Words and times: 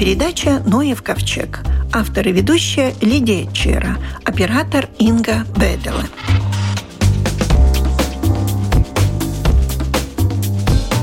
передача 0.00 0.62
«Ноев 0.64 1.02
ковчег». 1.02 1.60
Автор 1.92 2.26
и 2.26 2.32
ведущая 2.32 2.94
Лидия 3.02 3.46
Чера, 3.52 3.98
оператор 4.24 4.88
Инга 4.98 5.44
Бедела. 5.58 6.04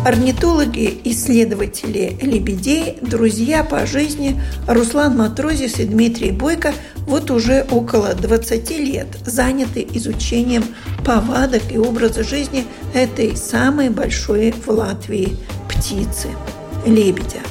Орнитологи, 0.04 1.00
исследователи 1.04 2.18
лебедей, 2.24 2.98
друзья 3.04 3.64
по 3.64 3.86
жизни 3.86 4.42
Руслан 4.68 5.16
Матрозис 5.16 5.80
и 5.80 5.86
Дмитрий 5.86 6.32
Бойко 6.32 6.74
вот 7.02 7.30
уже 7.30 7.68
около 7.70 8.16
20 8.16 8.80
лет 8.80 9.08
заняты 9.24 9.88
изучением 9.94 10.64
повадок 11.06 11.62
и 11.72 11.78
образа 11.78 12.24
жизни 12.24 12.66
этой 12.96 13.38
самой 13.38 13.92
большой 13.92 14.52
в 14.54 14.68
Латвии 14.70 15.38
птицы– 15.70 16.30
лебедя. 16.88 17.47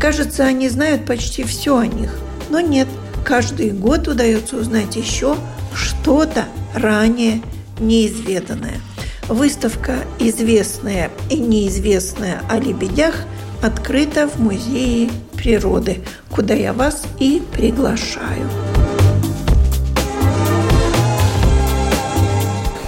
Кажется, 0.00 0.44
они 0.44 0.68
знают 0.68 1.04
почти 1.04 1.44
все 1.44 1.76
о 1.76 1.86
них, 1.86 2.18
но 2.48 2.60
нет, 2.60 2.88
каждый 3.24 3.70
год 3.70 4.08
удается 4.08 4.56
узнать 4.56 4.96
еще 4.96 5.36
что-то 5.74 6.46
ранее 6.74 7.42
неизведанное– 7.78 8.80
Выставка 9.30 9.98
«Известная 10.18 11.08
и 11.30 11.36
неизвестная 11.38 12.42
о 12.48 12.58
лебедях» 12.58 13.14
открыта 13.62 14.26
в 14.26 14.40
Музее 14.40 15.08
природы, 15.36 16.02
куда 16.32 16.54
я 16.54 16.72
вас 16.72 17.04
и 17.20 17.40
приглашаю. 17.52 18.50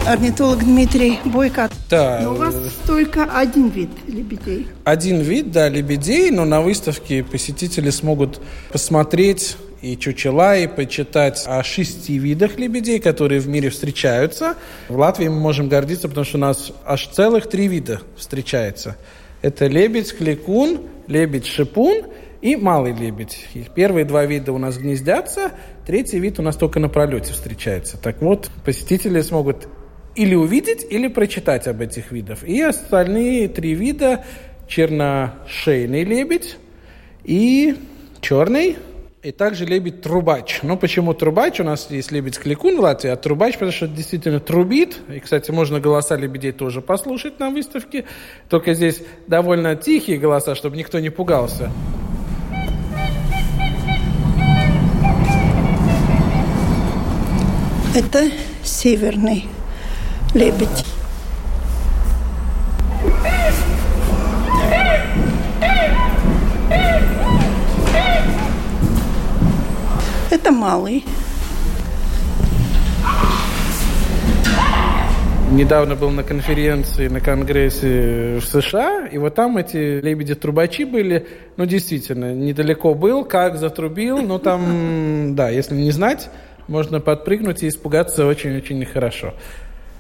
Орнитолог 0.07 0.65
Дмитрий 0.65 1.21
Бойко. 1.25 1.71
Да. 1.89 2.21
Но 2.23 2.33
у 2.33 2.35
вас 2.35 2.55
только 2.87 3.25
один 3.25 3.69
вид 3.69 3.89
лебедей. 4.09 4.67
Один 4.83 5.21
вид, 5.21 5.53
да, 5.53 5.69
лебедей, 5.69 6.31
но 6.33 6.45
на 6.45 6.61
выставке 6.61 7.23
посетители 7.23 7.91
смогут 7.91 8.41
посмотреть 8.73 9.57
и 9.81 9.97
чучела, 9.97 10.59
и 10.59 10.67
почитать 10.67 11.45
о 11.47 11.63
шести 11.63 12.19
видах 12.19 12.59
лебедей, 12.59 12.99
которые 12.99 13.41
в 13.41 13.47
мире 13.47 13.71
встречаются. 13.71 14.57
В 14.89 14.99
Латвии 14.99 15.29
мы 15.29 15.39
можем 15.39 15.69
гордиться, 15.69 16.09
потому 16.09 16.25
что 16.25 16.37
у 16.37 16.41
нас 16.41 16.73
аж 16.85 17.07
целых 17.07 17.49
три 17.49 17.69
вида 17.69 18.01
встречается. 18.17 18.97
Это 19.41 19.69
лебедь, 19.69 20.13
кликун, 20.17 20.81
лебедь, 21.07 21.47
шипун 21.47 22.03
и 22.41 22.57
малый 22.57 22.93
лебедь. 22.93 23.47
И 23.55 23.67
первые 23.73 24.05
два 24.05 24.25
вида 24.25 24.53
у 24.53 24.59
нас 24.59 24.79
гнездятся, 24.79 25.53
третий 25.87 26.19
вид 26.19 26.41
у 26.41 26.43
нас 26.43 26.57
только 26.57 26.81
на 26.81 26.89
пролете 26.89 27.33
встречается. 27.33 27.99
Так 27.99 28.21
вот, 28.21 28.51
посетители 28.65 29.21
смогут 29.21 29.69
или 30.15 30.35
увидеть, 30.35 30.87
или 30.89 31.09
прочитать 31.09 31.67
об 31.67 31.81
этих 31.81 32.13
видах. 32.13 32.45
И 32.45 32.61
остальные 32.61 33.49
три 33.49 33.75
вида 33.75 34.25
черношейный 34.69 36.05
лебедь 36.05 36.57
и 37.25 37.77
черный 38.21 38.77
и 39.23 39.31
также 39.31 39.67
лебедь-трубач. 39.67 40.61
Ну, 40.63 40.77
почему 40.77 41.15
трубач? 41.15 41.61
У 41.61 41.65
нас 41.65 41.89
есть 41.91 42.11
лебедь-кликун 42.11 42.79
в 42.79 42.81
Латвии, 42.81 43.11
а 43.11 43.17
трубач, 43.17 43.55
потому 43.55 43.71
что 43.71 43.87
действительно 43.87 44.41
трубит. 44.41 44.99
И, 45.09 45.21
кстати, 45.21 45.53
можно 45.53 45.79
голоса 45.79 46.17
лебедей 46.17 46.51
тоже 46.51 46.81
послушать 46.81 47.39
на 47.39 47.51
выставке. 47.51 48.05
Только 48.49 48.75
здесь 48.75 49.01
довольно 49.29 49.77
тихие 49.77 50.19
голоса, 50.19 50.57
чтобы 50.57 50.77
никто 50.77 50.99
не 50.99 51.11
пугался. 51.11 51.71
Это 57.95 58.31
северный 58.65 59.45
лебедь. 60.35 60.85
Это 70.31 70.51
малый. 70.51 71.05
Недавно 75.51 75.97
был 75.97 76.09
на 76.09 76.23
конференции, 76.23 77.09
на 77.09 77.21
конгрессе 77.21 78.39
в 78.39 78.45
США, 78.47 79.07
и 79.13 79.19
вот 79.19 79.35
там 79.35 79.59
эти 79.59 80.01
лебеди-трубачи 80.01 80.85
были, 80.85 81.27
ну, 81.59 81.67
действительно, 81.67 82.33
недалеко 82.33 82.95
был, 82.95 83.27
как 83.27 83.59
затрубил, 83.59 84.23
ну, 84.23 84.39
там, 84.39 85.35
да, 85.37 85.51
если 85.51 85.75
не 85.75 85.91
знать, 85.91 86.31
можно 86.69 87.01
подпрыгнуть 87.01 87.63
и 87.63 87.69
испугаться 87.69 88.25
очень-очень 88.25 88.79
нехорошо. 88.79 89.35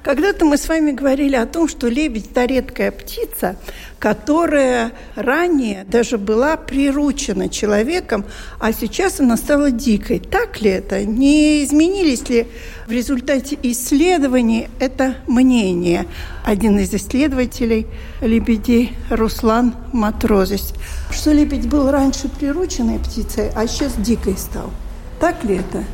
Когда-то 0.02 0.44
мы 0.44 0.56
с 0.56 0.68
вами 0.68 0.90
говорили 0.90 1.36
о 1.36 1.46
том, 1.46 1.68
что 1.68 1.86
лебедь– 1.86 2.26
это 2.32 2.44
редкая 2.44 2.90
птица, 2.90 3.54
которая 4.00 4.92
ранее 5.14 5.84
даже 5.84 6.18
была 6.18 6.56
приручена 6.56 7.48
человеком, 7.48 8.24
а 8.58 8.72
сейчас 8.72 9.20
она 9.20 9.36
стала 9.36 9.70
дикой. 9.70 10.18
Так 10.18 10.60
ли 10.60 10.70
это? 10.70 11.04
Не 11.04 11.62
изменились 11.64 12.28
ли 12.28 12.48
в 12.88 12.90
результате 12.90 13.56
исследований 13.62 14.68
это 14.80 15.18
мнение? 15.28 16.06
Один 16.44 16.80
из 16.80 16.92
исследователей 16.92 17.86
лебедей 18.20 18.96
Руслан 19.08 19.76
Матрозис. 19.92 20.74
Что 21.12 21.30
лебедь 21.30 21.69
был 21.69 21.92
раньше 21.92 22.28
прирученной 22.28 22.98
птицей, 22.98 23.50
а 23.54 23.69
сейчас 23.69 23.94
дикой 23.94 24.36
стал. 24.36 24.70
Так 25.20 25.44
ли 25.44 25.58
это? 25.58 25.84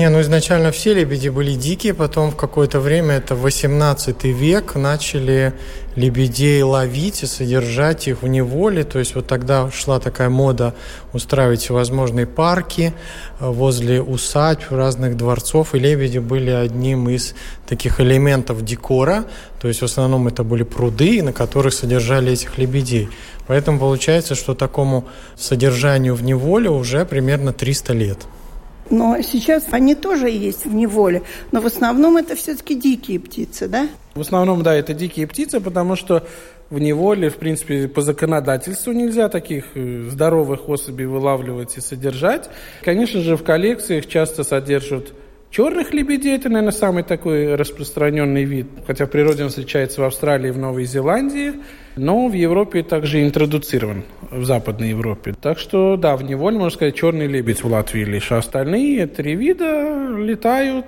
Не, 0.00 0.08
ну 0.08 0.22
изначально 0.22 0.72
все 0.72 0.94
лебеди 0.94 1.28
были 1.28 1.52
дикие, 1.52 1.92
потом 1.92 2.30
в 2.30 2.34
какое-то 2.34 2.80
время, 2.80 3.16
это 3.16 3.34
18 3.34 4.24
век, 4.24 4.74
начали 4.74 5.52
лебедей 5.94 6.62
ловить 6.62 7.22
и 7.22 7.26
содержать 7.26 8.08
их 8.08 8.22
в 8.22 8.26
неволе. 8.26 8.84
То 8.84 8.98
есть 8.98 9.14
вот 9.14 9.26
тогда 9.26 9.70
шла 9.70 10.00
такая 10.00 10.30
мода 10.30 10.74
устраивать 11.12 11.60
всевозможные 11.60 12.26
парки 12.26 12.94
э, 13.40 13.46
возле 13.46 14.00
усадьб, 14.00 14.70
разных 14.70 15.18
дворцов, 15.18 15.74
и 15.74 15.78
лебеди 15.78 16.16
были 16.16 16.48
одним 16.48 17.10
из 17.10 17.34
таких 17.68 18.00
элементов 18.00 18.64
декора. 18.64 19.26
То 19.60 19.68
есть 19.68 19.82
в 19.82 19.84
основном 19.84 20.28
это 20.28 20.44
были 20.44 20.62
пруды, 20.62 21.22
на 21.22 21.34
которых 21.34 21.74
содержали 21.74 22.32
этих 22.32 22.56
лебедей. 22.56 23.10
Поэтому 23.46 23.78
получается, 23.78 24.34
что 24.34 24.54
такому 24.54 25.04
содержанию 25.36 26.14
в 26.14 26.22
неволе 26.22 26.70
уже 26.70 27.04
примерно 27.04 27.52
300 27.52 27.92
лет. 27.92 28.18
Но 28.90 29.22
сейчас 29.22 29.66
они 29.70 29.94
тоже 29.94 30.28
есть 30.28 30.66
в 30.66 30.74
неволе. 30.74 31.22
Но 31.52 31.60
в 31.60 31.66
основном 31.66 32.16
это 32.16 32.34
все-таки 32.34 32.74
дикие 32.74 33.20
птицы, 33.20 33.68
да? 33.68 33.88
В 34.14 34.20
основном, 34.20 34.62
да, 34.62 34.74
это 34.74 34.94
дикие 34.94 35.28
птицы, 35.28 35.60
потому 35.60 35.94
что 35.94 36.26
в 36.70 36.78
неволе, 36.78 37.30
в 37.30 37.36
принципе, 37.36 37.88
по 37.88 38.00
законодательству 38.00 38.92
нельзя 38.92 39.28
таких 39.28 39.76
э, 39.76 40.08
здоровых 40.08 40.68
особей 40.68 41.06
вылавливать 41.06 41.76
и 41.76 41.80
содержать. 41.80 42.48
Конечно 42.82 43.20
же, 43.20 43.36
в 43.36 43.42
коллекциях 43.42 44.06
часто 44.06 44.44
содержат 44.44 45.12
черных 45.50 45.92
лебедей. 45.92 46.36
Это, 46.36 46.48
наверное, 46.48 46.72
самый 46.72 47.02
такой 47.02 47.54
распространенный 47.54 48.44
вид. 48.44 48.66
Хотя 48.86 49.06
в 49.06 49.10
природе 49.10 49.42
он 49.42 49.48
встречается 49.50 50.00
в 50.00 50.04
Австралии 50.04 50.48
и 50.48 50.52
в 50.52 50.58
Новой 50.58 50.84
Зеландии. 50.84 51.54
Но 51.96 52.28
в 52.28 52.32
Европе 52.32 52.82
также 52.82 53.22
интродуцирован, 53.22 54.04
в 54.30 54.44
Западной 54.44 54.90
Европе. 54.90 55.34
Так 55.38 55.58
что, 55.58 55.96
да, 55.96 56.16
в 56.16 56.22
неволе, 56.22 56.56
можно 56.56 56.76
сказать, 56.76 56.94
черный 56.94 57.26
лебедь 57.26 57.62
в 57.62 57.66
Латвии 57.66 58.04
лишь. 58.04 58.30
А 58.32 58.38
остальные 58.38 59.06
три 59.08 59.34
вида 59.34 60.08
летают, 60.16 60.86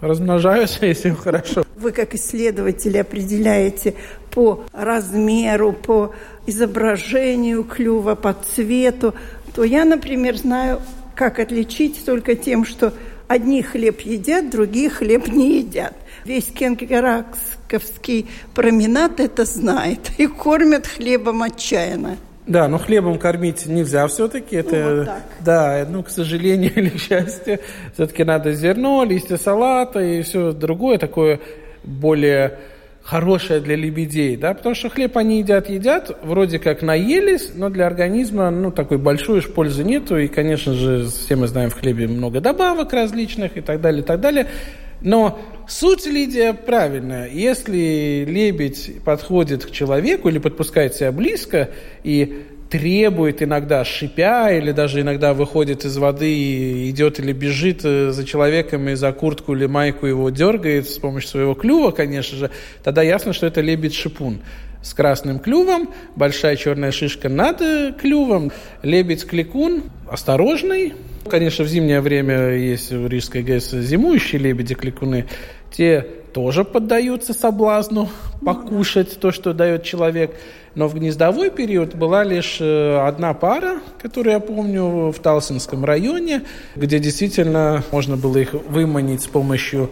размножаются, 0.00 0.84
если 0.86 1.10
хорошо. 1.10 1.64
Вы 1.76 1.92
как 1.92 2.14
исследователи 2.14 2.98
определяете 2.98 3.94
по 4.30 4.64
размеру, 4.72 5.72
по 5.72 6.14
изображению 6.46 7.64
клюва, 7.64 8.14
по 8.14 8.34
цвету, 8.34 9.14
то 9.54 9.64
я, 9.64 9.84
например, 9.84 10.36
знаю, 10.36 10.80
как 11.14 11.38
отличить 11.38 12.04
только 12.04 12.34
тем, 12.34 12.64
что 12.64 12.92
одни 13.28 13.62
хлеб 13.62 14.00
едят, 14.00 14.50
другие 14.50 14.90
хлеб 14.90 15.28
не 15.28 15.58
едят. 15.58 15.94
Весь 16.24 16.46
Кенгераксковский 16.46 18.28
променад 18.54 19.20
это 19.20 19.44
знает 19.44 20.10
и 20.18 20.26
кормят 20.26 20.86
хлебом 20.86 21.42
отчаянно. 21.42 22.16
Да, 22.46 22.66
но 22.68 22.78
хлебом 22.78 23.18
кормить 23.18 23.66
нельзя 23.66 24.06
все-таки. 24.08 24.56
Это, 24.56 24.76
ну, 24.76 24.96
вот 24.96 25.06
так. 25.06 25.22
Да, 25.40 25.86
ну, 25.88 26.02
к 26.02 26.10
сожалению 26.10 26.72
или 26.76 26.90
к 26.90 27.00
счастью, 27.00 27.60
все-таки 27.94 28.24
надо 28.24 28.52
зерно, 28.52 29.04
листья 29.04 29.36
салата 29.36 30.00
и 30.00 30.22
все 30.22 30.52
другое 30.52 30.98
такое 30.98 31.40
более 31.84 32.58
хорошее 33.02 33.60
для 33.60 33.76
лебедей, 33.76 34.36
да, 34.36 34.54
потому 34.54 34.74
что 34.74 34.88
хлеб 34.88 35.16
они 35.16 35.40
едят, 35.40 35.68
едят, 35.68 36.16
вроде 36.22 36.58
как 36.58 36.82
наелись, 36.82 37.50
но 37.54 37.68
для 37.68 37.86
организма, 37.86 38.50
ну, 38.50 38.70
такой 38.70 38.98
большой 38.98 39.38
уж 39.38 39.48
пользы 39.48 39.84
нету, 39.84 40.16
и, 40.16 40.28
конечно 40.28 40.72
же, 40.72 41.06
все 41.08 41.36
мы 41.36 41.48
знаем, 41.48 41.70
в 41.70 41.74
хлебе 41.74 42.06
много 42.06 42.40
добавок 42.40 42.92
различных 42.92 43.56
и 43.56 43.60
так 43.60 43.80
далее, 43.80 44.02
и 44.02 44.04
так 44.04 44.20
далее. 44.20 44.46
Но 45.00 45.40
суть 45.68 46.06
Лидия 46.06 46.52
правильная. 46.52 47.28
Если 47.28 48.24
лебедь 48.24 49.02
подходит 49.04 49.66
к 49.66 49.70
человеку 49.72 50.28
или 50.28 50.38
подпускает 50.38 50.94
себя 50.94 51.10
близко 51.10 51.70
и 52.04 52.44
требует 52.72 53.42
иногда, 53.42 53.84
шипя, 53.84 54.50
или 54.50 54.72
даже 54.72 55.02
иногда 55.02 55.34
выходит 55.34 55.84
из 55.84 55.98
воды 55.98 56.32
и 56.32 56.88
идет 56.88 57.20
или 57.20 57.34
бежит 57.34 57.82
э, 57.84 58.12
за 58.12 58.24
человеком 58.24 58.88
и 58.88 58.94
за 58.94 59.12
куртку 59.12 59.54
или 59.54 59.66
майку 59.66 60.06
его 60.06 60.30
дергает 60.30 60.88
с 60.88 60.96
помощью 60.96 61.28
своего 61.28 61.52
клюва, 61.52 61.90
конечно 61.90 62.38
же, 62.38 62.50
тогда 62.82 63.02
ясно, 63.02 63.34
что 63.34 63.44
это 63.44 63.60
лебедь-шипун 63.60 64.40
с 64.82 64.94
красным 64.94 65.38
клювом, 65.38 65.90
большая 66.16 66.56
черная 66.56 66.92
шишка 66.92 67.28
над 67.28 67.60
э, 67.60 67.92
клювом, 68.00 68.50
лебедь-кликун 68.82 69.82
осторожный. 70.10 70.94
Конечно, 71.28 71.66
в 71.66 71.68
зимнее 71.68 72.00
время 72.00 72.54
есть 72.54 72.90
в 72.90 73.06
Рижской 73.06 73.42
ГЭС 73.42 73.70
зимующие 73.72 74.40
лебеди-кликуны. 74.40 75.26
Те 75.70 76.06
тоже 76.32 76.64
поддаются 76.64 77.32
соблазну 77.32 78.08
покушать 78.44 79.18
то, 79.20 79.30
что 79.30 79.52
дает 79.52 79.84
человек. 79.84 80.34
Но 80.74 80.88
в 80.88 80.94
гнездовой 80.94 81.50
период 81.50 81.94
была 81.94 82.24
лишь 82.24 82.58
э, 82.60 82.96
одна 83.06 83.34
пара, 83.34 83.80
которую 84.00 84.32
я 84.32 84.40
помню 84.40 85.10
в 85.10 85.18
Талсинском 85.18 85.84
районе, 85.84 86.42
где 86.76 86.98
действительно 86.98 87.84
можно 87.92 88.16
было 88.16 88.38
их 88.38 88.54
выманить 88.54 89.22
с 89.22 89.26
помощью 89.26 89.90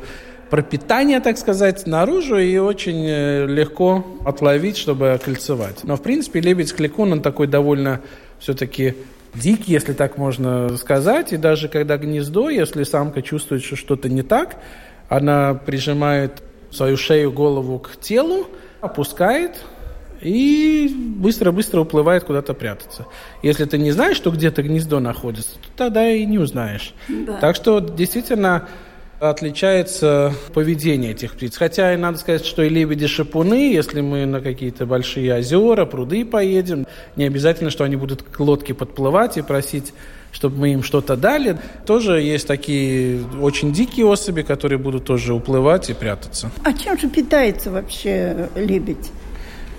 пропитания, 0.49 1.21
так 1.21 1.39
сказать, 1.39 1.87
наружу 1.87 2.39
и 2.39 2.57
очень 2.57 3.05
э, 3.07 3.47
легко 3.47 4.05
отловить, 4.25 4.79
чтобы 4.79 5.13
окольцевать. 5.13 5.85
Но, 5.85 5.97
в 5.97 6.03
принципе, 6.03 6.41
лебедь-кликун, 6.41 7.13
он 7.13 7.23
такой 7.23 7.47
довольно 7.47 8.01
все-таки 8.39 8.95
дикий, 9.35 9.73
если 9.73 9.93
так 9.93 10.19
можно 10.19 10.77
сказать. 10.77 11.33
И 11.33 11.37
даже 11.37 11.69
когда 11.69 11.97
гнездо, 11.97 12.51
если 12.51 12.85
самка 12.85 13.23
чувствует, 13.23 13.63
что 13.63 13.77
что-то 13.77 14.09
не 14.09 14.23
так, 14.23 14.57
она 15.11 15.55
прижимает 15.55 16.43
свою 16.71 16.97
шею, 16.97 17.33
голову 17.33 17.79
к 17.81 17.97
телу, 18.01 18.47
опускает 18.81 19.57
и 20.23 20.95
быстро-быстро 21.17 21.81
уплывает 21.81 22.25
куда-то 22.25 22.55
прятаться. 22.55 23.07
Если 23.43 23.65
ты 23.65 23.77
не 23.77 23.91
знаешь, 23.91 24.17
что 24.17 24.31
где-то 24.31 24.62
гнездо 24.62 25.01
находится, 25.01 25.55
то 25.55 25.69
тогда 25.77 26.09
и 26.09 26.25
не 26.25 26.39
узнаешь. 26.39 26.95
Да. 27.09 27.39
Так 27.39 27.57
что 27.57 27.81
действительно 27.81 28.69
отличается 29.19 30.33
поведение 30.55 31.11
этих 31.11 31.33
птиц. 31.33 31.56
Хотя 31.56 31.93
и 31.93 31.97
надо 31.97 32.17
сказать, 32.19 32.47
что 32.47 32.63
и 32.63 32.69
лебеди-шипуны, 32.69 33.73
если 33.73 34.01
мы 34.01 34.27
на 34.27 34.41
какие-то 34.41 34.87
большие 34.87 35.35
озера, 35.35 35.87
пруды 35.87 36.25
поедем, 36.25 36.87
не 37.17 37.25
обязательно, 37.25 37.71
что 37.71 37.83
они 37.83 37.97
будут 37.97 38.23
к 38.23 38.39
лодке 38.39 38.75
подплывать 38.75 39.37
и 39.39 39.43
просить 39.43 39.93
чтобы 40.32 40.59
мы 40.59 40.73
им 40.73 40.82
что-то 40.82 41.17
дали. 41.17 41.59
Тоже 41.87 42.21
есть 42.21 42.47
такие 42.47 43.25
очень 43.41 43.73
дикие 43.73 44.06
особи, 44.06 44.43
которые 44.43 44.79
будут 44.79 45.05
тоже 45.05 45.35
уплывать 45.35 45.91
и 45.91 45.94
прятаться. 45.94 46.50
А 46.65 46.73
чем 46.73 46.99
же 46.99 47.09
питается 47.09 47.71
вообще 47.71 48.49
лебедь? 48.55 49.11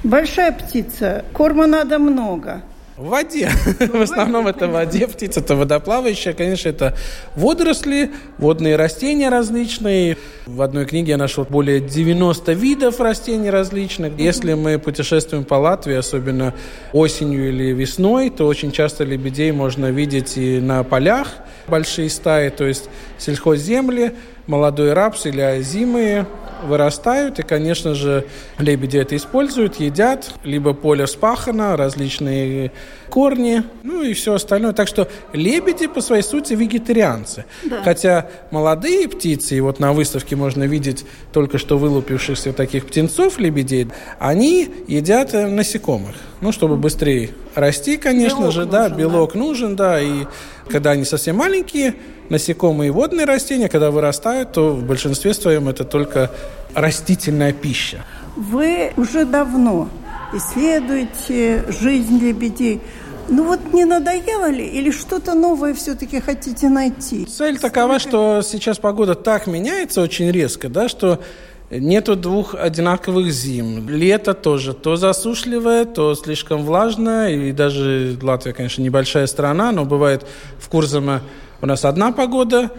Большая 0.04 0.52
птица, 0.52 1.26
корма 1.34 1.68
надо 1.68 2.00
много. 2.00 2.64
В 3.02 3.08
воде. 3.08 3.50
В 3.80 4.00
основном 4.00 4.46
это 4.46 4.68
в 4.68 4.74
воде. 4.74 5.08
Птица 5.08 5.40
это 5.40 5.56
водоплавающая. 5.56 6.34
Конечно, 6.34 6.70
это 6.70 6.96
водоросли, 7.36 8.12
водные 8.38 8.76
растения 8.76 9.30
различные. 9.30 10.18
В 10.46 10.62
одной 10.62 10.86
книге 10.86 11.14
я 11.14 11.18
нашел 11.18 11.44
более 11.44 11.80
90 11.80 12.54
видов 12.54 13.00
растений 13.00 13.50
различных. 13.50 14.20
Если 14.20 14.54
мы 14.54 14.78
путешествуем 14.78 15.46
по 15.46 15.56
Латвии, 15.56 15.96
особенно 15.96 16.54
осенью 16.94 17.50
или 17.50 17.74
весной, 17.74 18.30
то 18.30 18.46
очень 18.46 18.72
часто 18.72 19.04
лебедей 19.04 19.52
можно 19.52 19.90
видеть 19.90 20.38
и 20.38 20.60
на 20.60 20.84
полях 20.84 21.28
большие 21.68 22.08
стаи, 22.08 22.50
то 22.50 22.66
есть 22.68 22.88
сельхозземли, 23.18 24.14
молодой 24.46 24.94
рапс 24.94 25.26
или 25.26 25.42
озимые 25.42 26.28
вырастают, 26.64 27.40
и, 27.40 27.44
конечно 27.44 27.94
же, 27.96 28.26
лебеди 28.58 28.98
это 28.98 29.16
используют, 29.16 29.80
едят, 29.80 30.34
либо 30.44 30.74
поле 30.74 31.06
вспахано, 31.06 31.78
различные 31.78 32.72
корни, 33.10 33.64
ну 33.84 34.02
и 34.02 34.14
все 34.14 34.34
остальное. 34.34 34.74
Так 34.74 34.88
что 34.88 35.08
лебеди 35.34 35.88
по 35.88 36.02
своей 36.02 36.24
сути 36.24 36.54
вегетарианцы. 36.54 37.46
Да. 37.64 37.82
Хотя 37.84 38.28
молодые 38.52 39.08
птицы, 39.08 39.58
и 39.58 39.62
вот 39.62 39.80
на 39.80 39.94
выставке 39.94 40.36
можно 40.36 40.64
видеть 40.64 41.06
только 41.34 41.58
что 41.58 41.78
вылупившихся 41.78 42.54
таких 42.54 42.88
птенцов 42.88 43.38
лебедей, 43.38 43.90
они 44.20 44.70
едят 44.88 45.34
э, 45.34 45.48
насекомых. 45.48 46.16
Ну, 46.40 46.52
чтобы 46.52 46.76
быстрее 46.78 47.30
расти, 47.54 47.98
конечно 47.98 48.40
белок 48.40 48.54
же, 48.54 48.66
да, 48.66 48.90
белок 48.90 49.34
да. 49.34 49.40
нужен, 49.40 49.76
да, 49.76 50.02
и 50.02 50.26
когда 50.72 50.92
они 50.92 51.06
совсем 51.06 51.38
маленькие, 51.38 51.96
насекомые 52.30 52.88
и 52.88 52.92
водные 52.92 53.26
растения, 53.26 53.70
когда 53.70 53.92
вырастают, 53.92 54.54
то 54.54 54.72
в 54.72 54.84
большинстве 54.84 55.34
своем 55.34 55.68
это 55.68 55.84
только 55.84 56.32
растительная 56.74 57.54
пища. 57.54 58.06
Вы 58.36 58.94
уже 58.98 59.26
давно 59.26 59.90
исследуете 60.34 61.66
жизнь 61.68 62.20
лебедей. 62.20 62.82
Ну 63.28 63.46
вот 63.46 63.74
не 63.74 63.86
надоело 63.86 64.50
ли 64.50 64.66
или 64.66 64.92
что-то 64.92 65.34
новое 65.34 65.74
все-таки 65.74 66.20
хотите 66.20 66.70
найти? 66.70 67.26
Цель 67.26 67.60
такова, 67.60 68.00
что 68.00 68.42
сейчас 68.42 68.80
погода 68.80 69.16
так 69.16 69.48
меняется 69.48 70.02
очень 70.02 70.32
резко, 70.32 70.70
да, 70.70 70.90
что 70.90 71.22
Нету 71.72 72.18
двух 72.18 72.54
одинаковых 72.54 73.32
зим. 73.32 73.88
Лето 73.88 74.34
тоже 74.34 74.74
то 74.74 74.98
засушливое, 74.98 75.86
то 75.86 76.16
слишком 76.16 76.66
влажное. 76.66 77.30
И 77.30 77.54
даже 77.54 78.18
Латвия, 78.22 78.52
конечно, 78.52 78.82
небольшая 78.82 79.26
страна, 79.26 79.72
но 79.72 79.86
бывает 79.86 80.26
в 80.60 80.68
Курзаме 80.68 81.22
у 81.62 81.66
нас 81.66 81.86
одна 81.86 82.12
погода, 82.12 82.72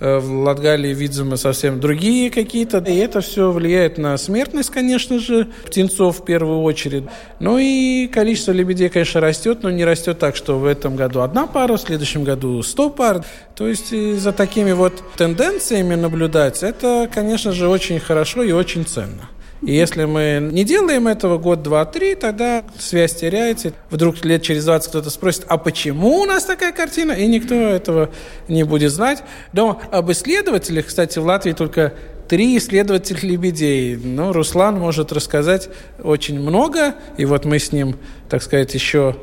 в 0.00 0.42
Латгалии, 0.42 0.94
видимо, 0.94 1.36
совсем 1.36 1.78
другие 1.78 2.30
какие-то. 2.30 2.78
И 2.78 2.96
это 2.96 3.20
все 3.20 3.50
влияет 3.50 3.98
на 3.98 4.16
смертность, 4.16 4.70
конечно 4.70 5.18
же, 5.18 5.48
птенцов 5.66 6.20
в 6.20 6.24
первую 6.24 6.62
очередь. 6.62 7.04
Ну 7.38 7.58
и 7.58 8.06
количество 8.06 8.52
лебедей, 8.52 8.88
конечно, 8.88 9.20
растет, 9.20 9.62
но 9.62 9.70
не 9.70 9.84
растет 9.84 10.18
так, 10.18 10.36
что 10.36 10.58
в 10.58 10.64
этом 10.64 10.96
году 10.96 11.20
одна 11.20 11.46
пара, 11.46 11.76
в 11.76 11.80
следующем 11.80 12.24
году 12.24 12.62
сто 12.62 12.88
пар. 12.88 13.24
То 13.54 13.68
есть 13.68 13.90
за 13.90 14.32
такими 14.32 14.72
вот 14.72 15.02
тенденциями 15.16 15.94
наблюдать, 15.94 16.62
это, 16.62 17.08
конечно 17.12 17.52
же, 17.52 17.68
очень 17.68 18.00
хорошо 18.00 18.42
и 18.42 18.52
очень 18.52 18.86
ценно. 18.86 19.28
И 19.62 19.72
если 19.74 20.04
мы 20.04 20.48
не 20.52 20.64
делаем 20.64 21.06
этого 21.06 21.36
год, 21.36 21.62
два, 21.62 21.84
три, 21.84 22.14
тогда 22.14 22.64
связь 22.78 23.14
теряется. 23.14 23.72
Вдруг 23.90 24.24
лет 24.24 24.42
через 24.42 24.64
20 24.64 24.88
кто-то 24.88 25.10
спросит, 25.10 25.44
а 25.48 25.58
почему 25.58 26.20
у 26.20 26.24
нас 26.24 26.44
такая 26.44 26.72
картина? 26.72 27.12
И 27.12 27.26
никто 27.26 27.54
этого 27.54 28.10
не 28.48 28.64
будет 28.64 28.90
знать. 28.90 29.22
Но 29.52 29.80
об 29.90 30.10
исследователях, 30.10 30.86
кстати, 30.86 31.18
в 31.18 31.26
Латвии 31.26 31.52
только 31.52 31.92
три 32.26 32.56
исследователя 32.56 33.18
лебедей. 33.20 33.96
Но 33.96 34.32
Руслан 34.32 34.78
может 34.78 35.12
рассказать 35.12 35.68
очень 36.02 36.40
много. 36.40 36.94
И 37.18 37.26
вот 37.26 37.44
мы 37.44 37.58
с 37.58 37.70
ним, 37.70 37.96
так 38.30 38.42
сказать, 38.42 38.72
еще 38.72 39.16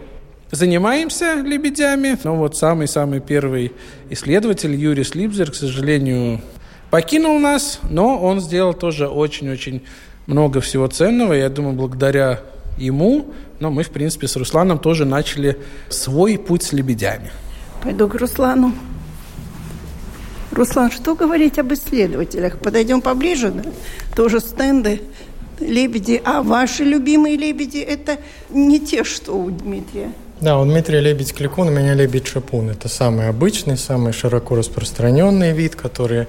занимаемся 0.51 1.35
лебедями. 1.35 2.17
Но 2.23 2.35
вот 2.35 2.55
самый-самый 2.55 3.21
первый 3.21 3.73
исследователь 4.09 4.75
Юрий 4.75 5.03
Слипзер, 5.03 5.51
к 5.51 5.55
сожалению, 5.55 6.41
покинул 6.91 7.39
нас, 7.39 7.79
но 7.89 8.19
он 8.19 8.39
сделал 8.39 8.73
тоже 8.73 9.07
очень-очень 9.07 9.83
много 10.27 10.61
всего 10.61 10.87
ценного. 10.87 11.33
Я 11.33 11.49
думаю, 11.49 11.75
благодаря 11.75 12.41
ему, 12.77 13.33
но 13.59 13.71
мы, 13.71 13.83
в 13.83 13.89
принципе, 13.89 14.27
с 14.27 14.35
Русланом 14.35 14.77
тоже 14.77 15.05
начали 15.05 15.57
свой 15.89 16.37
путь 16.37 16.63
с 16.63 16.73
лебедями. 16.73 17.31
Пойду 17.81 18.07
к 18.07 18.15
Руслану. 18.15 18.73
Руслан, 20.51 20.91
что 20.91 21.15
говорить 21.15 21.59
об 21.59 21.73
исследователях? 21.73 22.59
Подойдем 22.59 23.01
поближе, 23.01 23.51
да? 23.51 23.63
Тоже 24.15 24.39
стенды, 24.39 25.01
лебеди. 25.59 26.21
А 26.23 26.41
ваши 26.41 26.83
любимые 26.83 27.37
лебеди– 27.37 27.77
это 27.79 28.17
не 28.49 28.79
те, 28.79 29.03
что 29.03 29.33
у 29.33 29.49
Дмитрия. 29.49 30.11
Да, 30.39 30.59
у 30.59 30.65
Дмитрия 30.65 30.99
лебедь 30.99 31.33
кликун, 31.33 31.67
у 31.67 31.71
меня 31.71 31.93
лебедь 31.95 32.27
шапун. 32.27 32.69
Это 32.69 32.89
самый 32.89 33.27
обычный, 33.27 33.77
самый 33.77 34.13
широко 34.13 34.55
распространенный 34.55 35.51
вид, 35.51 35.75
который 35.75 36.27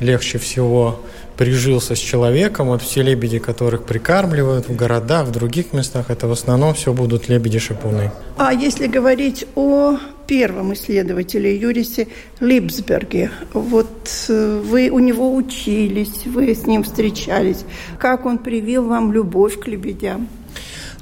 легче 0.00 0.38
всего 0.38 1.00
прижился 1.36 1.94
с 1.94 1.98
человеком. 1.98 2.68
Вот 2.68 2.82
все 2.82 3.02
лебеди, 3.02 3.38
которых 3.38 3.84
прикармливают 3.84 4.68
в 4.68 4.76
городах, 4.76 5.26
в 5.26 5.32
других 5.32 5.72
местах, 5.72 6.10
это 6.10 6.26
в 6.26 6.32
основном 6.32 6.74
все 6.74 6.92
будут 6.92 7.28
лебеди-шипуны. 7.28 8.10
А 8.36 8.52
если 8.52 8.86
говорить 8.86 9.46
о 9.54 9.98
первом 10.26 10.72
исследователе 10.74 11.56
Юрисе 11.56 12.08
Липсберге, 12.40 13.30
вот 13.52 14.08
э, 14.28 14.62
вы 14.64 14.90
у 14.90 14.98
него 14.98 15.34
учились, 15.34 16.26
вы 16.26 16.54
с 16.54 16.66
ним 16.66 16.84
встречались. 16.84 17.64
Как 17.98 18.24
он 18.24 18.38
привил 18.38 18.86
вам 18.86 19.12
любовь 19.12 19.58
к 19.58 19.66
лебедям? 19.66 20.28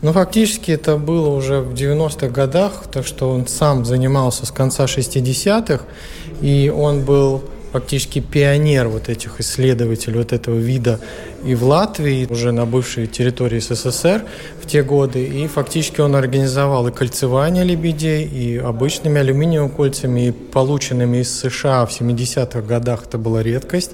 Ну, 0.02 0.12
фактически 0.12 0.70
это 0.70 0.96
было 0.96 1.28
уже 1.28 1.60
в 1.60 1.74
90-х 1.74 2.28
годах, 2.28 2.84
так 2.90 3.06
что 3.06 3.30
он 3.30 3.46
сам 3.46 3.84
занимался 3.84 4.46
с 4.46 4.50
конца 4.50 4.86
60-х, 4.86 5.84
и 6.40 6.72
он 6.74 7.04
был 7.04 7.42
фактически 7.72 8.20
пионер 8.20 8.88
вот 8.88 9.08
этих 9.08 9.40
исследователей 9.40 10.18
вот 10.18 10.32
этого 10.32 10.56
вида 10.56 10.98
и 11.44 11.54
в 11.54 11.64
Латвии, 11.64 12.26
уже 12.28 12.52
на 12.52 12.66
бывшей 12.66 13.06
территории 13.06 13.60
СССР 13.60 14.24
в 14.60 14.66
те 14.66 14.82
годы. 14.82 15.24
И 15.24 15.46
фактически 15.46 16.00
он 16.00 16.16
организовал 16.16 16.88
и 16.88 16.92
кольцевание 16.92 17.64
лебедей, 17.64 18.24
и 18.24 18.58
обычными 18.58 19.20
алюминиевыми 19.20 19.70
кольцами, 19.70 20.28
и 20.28 20.30
полученными 20.32 21.18
из 21.18 21.38
США 21.40 21.86
в 21.86 21.90
70-х 21.90 22.60
годах 22.62 23.04
это 23.06 23.18
была 23.18 23.42
редкость, 23.42 23.92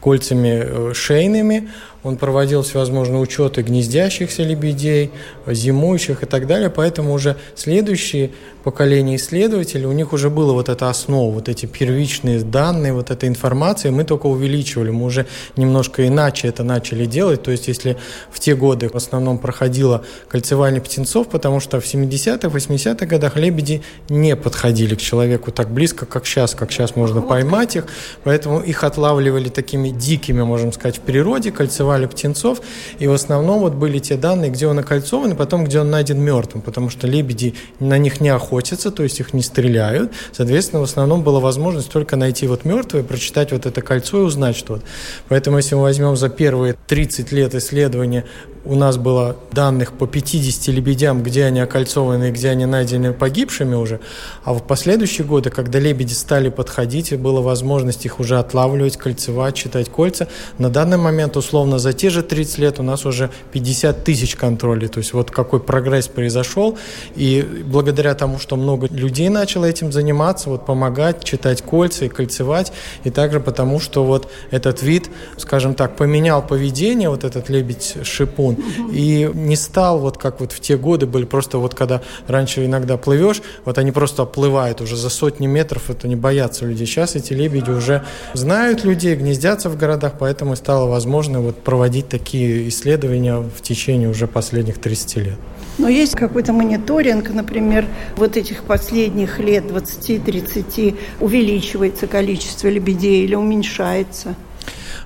кольцами 0.00 0.62
э, 0.64 0.92
шейными. 0.94 1.70
Он 2.04 2.16
проводил 2.16 2.62
всевозможные 2.62 3.18
учеты 3.18 3.62
гнездящихся 3.62 4.42
лебедей, 4.42 5.10
зимующих 5.46 6.22
и 6.22 6.26
так 6.26 6.46
далее, 6.46 6.70
поэтому 6.70 7.12
уже 7.12 7.36
следующие 7.56 8.30
поколения 8.62 9.16
исследователей, 9.16 9.84
у 9.84 9.92
них 9.92 10.12
уже 10.12 10.30
было 10.30 10.52
вот 10.52 10.68
эта 10.68 10.88
основа, 10.88 11.32
вот 11.32 11.48
эти 11.48 11.66
первичные 11.66 12.40
данные, 12.40 12.94
вот 12.94 13.10
эта 13.10 13.28
информация, 13.28 13.92
мы 13.92 14.04
только 14.04 14.26
увеличивали, 14.26 14.90
мы 14.90 15.04
уже 15.04 15.26
немножко 15.56 16.06
иначе 16.06 16.48
это 16.48 16.64
начали 16.64 17.04
делать, 17.04 17.42
то 17.42 17.50
есть 17.50 17.68
если 17.68 17.98
в 18.30 18.40
те 18.40 18.54
годы 18.54 18.88
в 18.88 18.94
основном 18.94 19.38
проходило 19.38 20.02
кольцевание 20.28 20.80
птенцов, 20.80 21.28
потому 21.28 21.60
что 21.60 21.80
в 21.80 21.84
70-х, 21.84 22.48
80-х 22.48 23.06
годах 23.06 23.36
лебеди 23.36 23.82
не 24.08 24.34
подходили 24.34 24.94
к 24.94 25.00
человеку 25.00 25.52
так 25.52 25.70
близко, 25.70 26.06
как 26.06 26.26
сейчас, 26.26 26.54
как 26.54 26.72
сейчас 26.72 26.96
можно 26.96 27.20
поймать 27.20 27.76
их, 27.76 27.86
поэтому 28.24 28.60
их 28.60 28.82
отлавливали 28.82 29.50
такими 29.50 29.90
дикими, 29.90 30.42
можем 30.42 30.72
сказать, 30.72 30.96
в 30.96 31.00
природе, 31.00 31.50
кольцевали 31.94 32.06
птенцов, 32.06 32.60
и 32.98 33.06
в 33.06 33.12
основном 33.12 33.60
вот 33.60 33.74
были 33.74 33.98
те 33.98 34.16
данные, 34.16 34.50
где 34.50 34.66
он 34.66 34.78
окольцован, 34.78 35.32
и 35.32 35.34
потом, 35.34 35.64
где 35.64 35.80
он 35.80 35.90
найден 35.90 36.20
мертвым, 36.20 36.62
потому 36.62 36.90
что 36.90 37.06
лебеди 37.06 37.54
на 37.80 37.98
них 37.98 38.20
не 38.20 38.30
охотятся, 38.30 38.90
то 38.90 39.02
есть 39.02 39.20
их 39.20 39.34
не 39.34 39.42
стреляют, 39.42 40.12
соответственно, 40.32 40.80
в 40.80 40.84
основном 40.84 41.22
была 41.22 41.40
возможность 41.40 41.90
только 41.90 42.16
найти 42.16 42.46
вот 42.46 42.64
мертвые, 42.64 43.04
прочитать 43.04 43.52
вот 43.52 43.66
это 43.66 43.80
кольцо 43.80 44.18
и 44.18 44.22
узнать 44.22 44.56
что-то. 44.56 44.82
Поэтому, 45.28 45.58
если 45.58 45.76
мы 45.76 45.82
возьмем 45.82 46.16
за 46.16 46.28
первые 46.28 46.74
30 46.86 47.32
лет 47.32 47.54
исследования 47.54 48.24
у 48.64 48.74
нас 48.74 48.96
было 48.96 49.36
данных 49.52 49.92
по 49.92 50.06
50 50.06 50.74
лебедям, 50.74 51.22
где 51.22 51.44
они 51.44 51.60
окольцованы 51.60 52.28
и 52.28 52.30
где 52.30 52.48
они 52.48 52.64
найдены 52.66 53.12
погибшими 53.12 53.74
уже, 53.74 54.00
а 54.42 54.54
в 54.54 54.62
последующие 54.62 55.26
годы, 55.26 55.50
когда 55.50 55.78
лебеди 55.78 56.14
стали 56.14 56.48
подходить, 56.48 57.12
и 57.12 57.16
была 57.16 57.40
возможность 57.40 58.06
их 58.06 58.20
уже 58.20 58.38
отлавливать, 58.38 58.96
кольцевать, 58.96 59.54
читать 59.54 59.90
кольца, 59.90 60.28
на 60.58 60.70
данный 60.70 60.96
момент, 60.96 61.36
условно, 61.36 61.78
за 61.78 61.92
те 61.92 62.10
же 62.10 62.22
30 62.22 62.58
лет 62.58 62.80
у 62.80 62.82
нас 62.82 63.04
уже 63.04 63.30
50 63.52 64.04
тысяч 64.04 64.34
контролей, 64.34 64.88
то 64.88 64.98
есть 64.98 65.12
вот 65.12 65.30
какой 65.30 65.60
прогресс 65.60 66.08
произошел, 66.08 66.78
и 67.14 67.46
благодаря 67.66 68.14
тому, 68.14 68.38
что 68.38 68.56
много 68.56 68.86
людей 68.88 69.28
начало 69.28 69.66
этим 69.66 69.92
заниматься, 69.92 70.48
вот 70.48 70.64
помогать, 70.64 71.22
читать 71.22 71.62
кольца 71.62 72.06
и 72.06 72.08
кольцевать, 72.08 72.72
и 73.04 73.10
также 73.10 73.40
потому, 73.40 73.78
что 73.78 74.04
вот 74.04 74.30
этот 74.50 74.82
вид, 74.82 75.10
скажем 75.36 75.74
так, 75.74 75.96
поменял 75.96 76.46
поведение, 76.46 77.10
вот 77.10 77.24
этот 77.24 77.48
лебедь-шипун, 77.50 78.53
и 78.92 79.30
не 79.34 79.56
стал, 79.56 79.98
вот 79.98 80.18
как 80.18 80.40
вот 80.40 80.52
в 80.52 80.60
те 80.60 80.76
годы 80.76 81.06
были, 81.06 81.24
просто 81.24 81.58
вот 81.58 81.74
когда 81.74 82.02
раньше 82.26 82.64
иногда 82.64 82.96
плывешь, 82.96 83.42
вот 83.64 83.78
они 83.78 83.92
просто 83.92 84.22
оплывают 84.22 84.80
уже 84.80 84.96
за 84.96 85.10
сотни 85.10 85.46
метров, 85.46 85.90
это 85.90 86.08
не 86.08 86.16
боятся 86.16 86.66
людей. 86.66 86.86
Сейчас 86.86 87.16
эти 87.16 87.32
лебеди 87.32 87.70
уже 87.70 88.04
знают 88.32 88.84
людей, 88.84 89.16
гнездятся 89.16 89.68
в 89.68 89.76
городах, 89.76 90.14
поэтому 90.18 90.56
стало 90.56 90.88
возможно 90.88 91.40
вот 91.40 91.62
проводить 91.62 92.08
такие 92.08 92.68
исследования 92.68 93.36
в 93.36 93.60
течение 93.62 94.08
уже 94.08 94.26
последних 94.26 94.78
30 94.78 95.16
лет. 95.16 95.38
Но 95.78 95.88
есть 95.88 96.14
какой-то 96.14 96.52
мониторинг, 96.52 97.30
например, 97.30 97.86
вот 98.16 98.36
этих 98.36 98.62
последних 98.62 99.40
лет, 99.40 99.64
20-30, 99.64 100.96
увеличивается 101.20 102.06
количество 102.06 102.68
лебедей 102.68 103.24
или 103.24 103.34
уменьшается? 103.34 104.36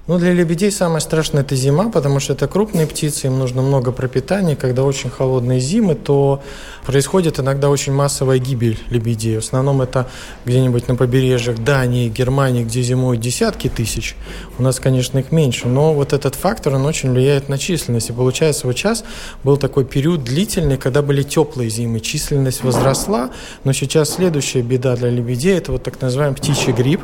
Ну, 0.09 0.19
для 0.19 0.33
лебедей 0.33 0.73
самое 0.73 1.03
страшное– 1.03 1.43
это 1.43 1.55
зима, 1.55 1.91
потому 1.91 2.19
что 2.19 2.33
это 2.33 2.49
крупные 2.49 2.87
птицы, 2.87 3.27
им 3.27 3.39
нужно 3.39 3.61
много 3.61 3.93
пропитания. 3.93 4.57
Когда 4.57 4.85
очень 4.85 5.11
холодные 5.11 5.61
зимы, 5.61 5.97
то 5.97 6.43
происходит 6.87 7.39
иногда 7.41 7.69
очень 7.69 7.93
массовая 7.93 8.39
гибель 8.39 8.79
лебедей. 8.89 9.37
В 9.37 9.41
основном 9.41 9.83
это 9.83 10.09
где-нибудь 10.47 10.89
на 10.89 10.95
побережьях 10.95 11.59
Дании, 11.59 12.09
Германии, 12.09 12.65
где 12.65 12.81
зимуют 12.81 13.21
десятки 13.21 13.69
тысяч. 13.69 14.17
У 14.59 14.63
нас, 14.63 14.81
конечно, 14.81 15.19
их 15.19 15.31
меньше, 15.31 15.69
но 15.69 15.93
вот 15.93 16.15
этот 16.15 16.37
фактор, 16.37 16.77
он 16.77 16.87
очень 16.87 17.13
влияет 17.13 17.51
на 17.51 17.59
численность. 17.59 18.09
И 18.09 18.15
получается, 18.15 18.67
вот 18.67 18.79
сейчас 18.79 19.05
был 19.45 19.59
такой 19.59 19.85
период 19.85 20.25
длительный, 20.25 20.79
когда 20.79 21.03
были 21.03 21.23
теплые 21.23 21.69
зимы, 21.69 22.01
численность 22.01 22.65
возросла, 22.65 23.29
но 23.63 23.75
сейчас 23.75 24.15
следующая 24.15 24.63
беда 24.63 24.97
для 24.97 25.11
лебедей– 25.11 25.59
это 25.59 25.73
вот 25.73 25.83
так 25.83 26.01
называемый 26.01 26.39
птичий 26.39 26.73
грипп, 26.73 27.03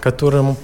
которым 0.00 0.56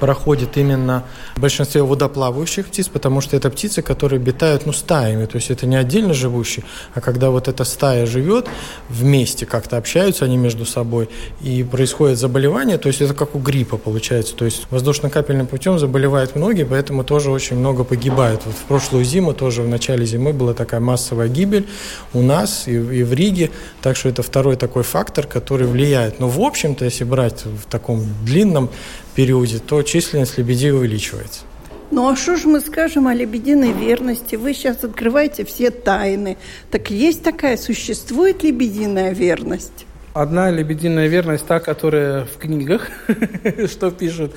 проходит 0.00 0.56
именно 0.56 1.04
в 1.36 1.40
большинстве 1.40 1.82
водоплавающих 1.82 2.66
птиц, 2.66 2.88
потому 2.88 3.20
что 3.20 3.36
это 3.36 3.50
птицы, 3.50 3.82
которые 3.82 4.18
обитают 4.18 4.66
ну, 4.66 4.72
стаями, 4.72 5.26
то 5.26 5.36
есть 5.36 5.50
это 5.50 5.66
не 5.66 5.76
отдельно 5.76 6.14
живущие, 6.14 6.64
а 6.94 7.00
когда 7.00 7.30
вот 7.30 7.48
эта 7.48 7.64
стая 7.64 8.06
живет 8.06 8.46
вместе, 8.88 9.46
как-то 9.46 9.76
общаются 9.76 10.24
они 10.24 10.36
между 10.36 10.66
собой, 10.66 11.08
и 11.40 11.62
происходит 11.62 12.18
заболевание, 12.18 12.78
то 12.78 12.88
есть 12.88 13.00
это 13.00 13.14
как 13.14 13.34
у 13.34 13.38
гриппа 13.38 13.76
получается, 13.76 14.34
то 14.34 14.44
есть 14.44 14.66
воздушно-капельным 14.70 15.46
путем 15.46 15.78
заболевают 15.78 16.36
многие, 16.36 16.64
поэтому 16.64 17.04
тоже 17.04 17.30
очень 17.30 17.56
много 17.56 17.84
погибают. 17.84 18.42
Вот 18.44 18.54
в 18.54 18.64
прошлую 18.64 19.04
зиму 19.04 19.32
тоже 19.32 19.62
в 19.62 19.68
начале 19.68 20.04
зимы 20.04 20.32
была 20.32 20.54
такая 20.54 20.80
массовая 20.80 21.28
гибель 21.28 21.66
у 22.12 22.22
нас 22.22 22.68
и, 22.68 22.72
и 22.72 23.02
в 23.02 23.12
Риге, 23.12 23.50
так 23.82 23.96
что 23.96 24.08
это 24.08 24.22
второй 24.22 24.56
такой 24.56 24.82
фактор, 24.82 25.26
который 25.26 25.66
влияет. 25.66 26.20
Но 26.20 26.28
в 26.28 26.40
общем-то, 26.40 26.84
если 26.84 27.04
брать 27.04 27.44
в 27.44 27.70
таком 27.70 28.04
длинном 28.24 28.70
периоде, 29.16 29.58
то 29.58 29.82
численность 29.82 30.38
лебедей 30.38 30.72
увеличивается. 30.72 31.40
Ну 31.90 32.08
а 32.08 32.16
что 32.16 32.36
же 32.36 32.48
мы 32.48 32.60
скажем 32.60 33.06
о 33.06 33.14
лебединой 33.14 33.72
верности? 33.72 34.36
Вы 34.36 34.54
сейчас 34.54 34.84
открываете 34.84 35.44
все 35.44 35.70
тайны. 35.70 36.36
Так 36.70 36.90
есть 36.90 37.22
такая, 37.22 37.56
существует 37.56 38.42
лебединая 38.42 39.12
верность? 39.12 39.86
Одна 40.12 40.50
лебединая 40.50 41.08
верность, 41.08 41.46
та, 41.46 41.60
которая 41.60 42.24
в 42.24 42.38
книгах, 42.38 42.88
что 43.70 43.90
пишут. 43.90 44.34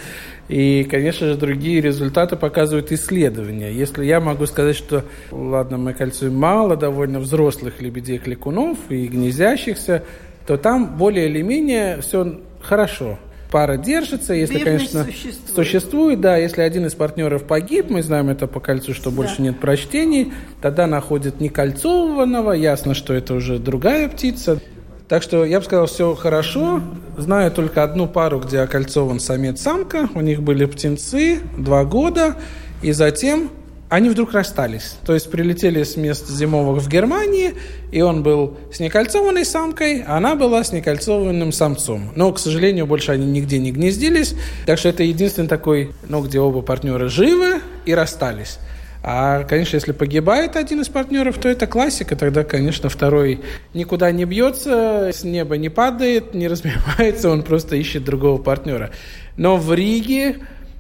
И, 0.47 0.85
конечно 0.89 1.27
же, 1.27 1.35
другие 1.35 1.79
результаты 1.81 2.35
показывают 2.35 2.91
исследования. 2.91 3.71
Если 3.71 4.05
я 4.05 4.19
могу 4.19 4.45
сказать, 4.45 4.75
что, 4.75 5.05
ладно, 5.31 5.77
мы 5.77 5.93
кольцуем 5.93 6.35
мало 6.35 6.75
довольно 6.75 7.19
взрослых 7.19 7.81
лебедей-кликунов 7.81 8.77
и 8.89 9.07
гнездящихся, 9.07 10.03
то 10.45 10.57
там 10.57 10.97
более 10.97 11.29
или 11.29 11.41
менее 11.41 12.01
все 12.01 12.39
хорошо 12.61 13.17
пара 13.49 13.77
держится, 13.77 14.33
если, 14.33 14.59
Верность 14.59 14.91
конечно, 14.91 15.05
существует. 15.05 15.55
существует, 15.55 16.21
да, 16.21 16.37
если 16.37 16.61
один 16.61 16.85
из 16.85 16.93
партнеров 16.93 17.43
погиб, 17.43 17.89
мы 17.89 18.03
знаем 18.03 18.29
это 18.29 18.47
по 18.47 18.59
кольцу, 18.59 18.93
что 18.93 19.11
больше 19.11 19.37
да. 19.37 19.43
нет 19.43 19.59
прочтений, 19.59 20.33
тогда 20.61 20.87
находят 20.87 21.41
некольцованного, 21.41 22.53
ясно, 22.53 22.93
что 22.93 23.13
это 23.13 23.33
уже 23.33 23.59
другая 23.59 24.07
птица. 24.09 24.61
Так 25.07 25.23
что 25.23 25.43
я 25.43 25.59
бы 25.59 25.65
сказал, 25.65 25.87
все 25.87 26.13
хорошо. 26.13 26.81
Знаю 27.17 27.51
только 27.51 27.83
одну 27.83 28.07
пару, 28.07 28.39
где 28.39 28.59
окольцован 28.59 29.19
самец-самка. 29.19 30.07
У 30.13 30.21
них 30.21 30.43
были 30.43 30.65
птенцы 30.65 31.39
два 31.57 31.83
года. 31.83 32.35
И 32.83 32.91
затем 32.91 33.49
они 33.89 34.09
вдруг 34.09 34.33
расстались. 34.33 34.95
То 35.05 35.13
есть 35.13 35.29
прилетели 35.31 35.83
с 35.83 35.97
мест 35.97 36.29
зимовых 36.29 36.83
в 36.83 36.87
Германии, 36.87 37.55
и 37.91 38.01
он 38.01 38.21
был 38.21 38.57
с 38.71 38.79
некольцованной 38.79 39.45
самкой, 39.45 40.03
а 40.05 40.17
она 40.17 40.35
была 40.35 40.63
с 40.63 40.71
некольцованным 40.71 41.51
самцом. 41.51 42.11
Но, 42.15 42.31
к 42.31 42.39
сожалению, 42.39 42.85
больше 42.85 43.11
они 43.11 43.25
нигде 43.25 43.57
не 43.57 43.71
гнездились. 43.71 44.35
Так 44.67 44.77
что 44.77 44.89
это 44.89 45.03
единственный 45.03 45.47
такой, 45.47 45.91
ну, 46.07 46.21
где 46.21 46.39
оба 46.39 46.61
партнера 46.61 47.09
живы 47.09 47.61
и 47.85 47.93
расстались. 47.93 48.59
А, 49.01 49.43
конечно, 49.43 49.77
если 49.77 49.93
погибает 49.93 50.55
один 50.55 50.81
из 50.81 50.89
партнеров, 50.89 51.37
то 51.37 51.47
это 51.47 51.67
классика. 51.67 52.15
Тогда, 52.15 52.43
конечно, 52.43 52.89
второй 52.89 53.41
никуда 53.73 54.11
не 54.11 54.25
бьется, 54.25 55.11
с 55.13 55.23
неба 55.23 55.57
не 55.57 55.69
падает, 55.69 56.33
не 56.33 56.47
разбивается, 56.49 57.29
он 57.29 57.43
просто 57.43 57.75
ищет 57.75 58.03
другого 58.03 58.41
партнера. 58.41 58.91
Но 59.37 59.57
в 59.57 59.73
Риге 59.73 60.35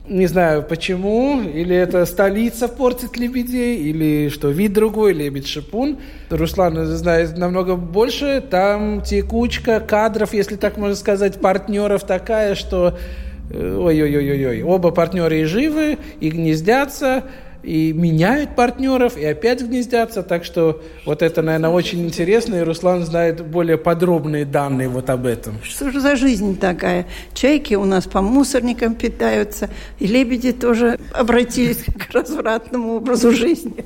не 0.09 0.25
знаю 0.25 0.63
почему, 0.63 1.41
или 1.41 1.75
это 1.75 2.05
столица 2.05 2.67
портит 2.67 3.17
лебедей, 3.17 3.77
или 3.77 4.29
что, 4.29 4.49
вид 4.49 4.73
другой, 4.73 5.13
лебедь-шипун. 5.13 5.99
Руслан 6.29 6.85
знает 6.87 7.37
намного 7.37 7.75
больше, 7.75 8.41
там 8.41 9.01
текучка 9.01 9.79
кадров, 9.79 10.33
если 10.33 10.55
так 10.55 10.77
можно 10.77 10.95
сказать, 10.95 11.39
партнеров 11.39 12.03
такая, 12.03 12.55
что 12.55 12.97
э, 13.51 13.77
ой-ой-ой-ой, 13.77 14.63
оба 14.63 14.91
партнера 14.91 15.37
и 15.37 15.43
живы, 15.43 15.99
и 16.19 16.29
гнездятся, 16.29 17.23
и 17.69 17.93
меняют 17.93 18.55
партнеров, 18.55 19.15
и 19.15 19.23
опять 19.23 19.61
гнездятся. 19.61 20.23
Так 20.23 20.43
что 20.43 20.81
вот 21.05 21.21
это, 21.21 21.43
наверное, 21.43 21.69
очень 21.69 22.03
интересно, 22.03 22.55
и 22.55 22.61
Руслан 22.61 23.05
знает 23.05 23.45
более 23.45 23.77
подробные 23.77 24.43
данные 24.43 24.89
вот 24.89 25.11
об 25.11 25.27
этом. 25.27 25.59
Что 25.63 25.91
же 25.91 25.99
за 25.99 26.15
жизнь 26.15 26.57
такая? 26.57 27.05
Чайки 27.35 27.75
у 27.75 27.85
нас 27.85 28.07
по 28.07 28.23
мусорникам 28.23 28.95
питаются, 28.95 29.69
и 29.99 30.07
лебеди 30.07 30.51
тоже 30.51 30.99
обратились 31.13 31.83
к 31.83 32.11
развратному 32.11 32.95
образу 32.95 33.31
жизни. 33.31 33.85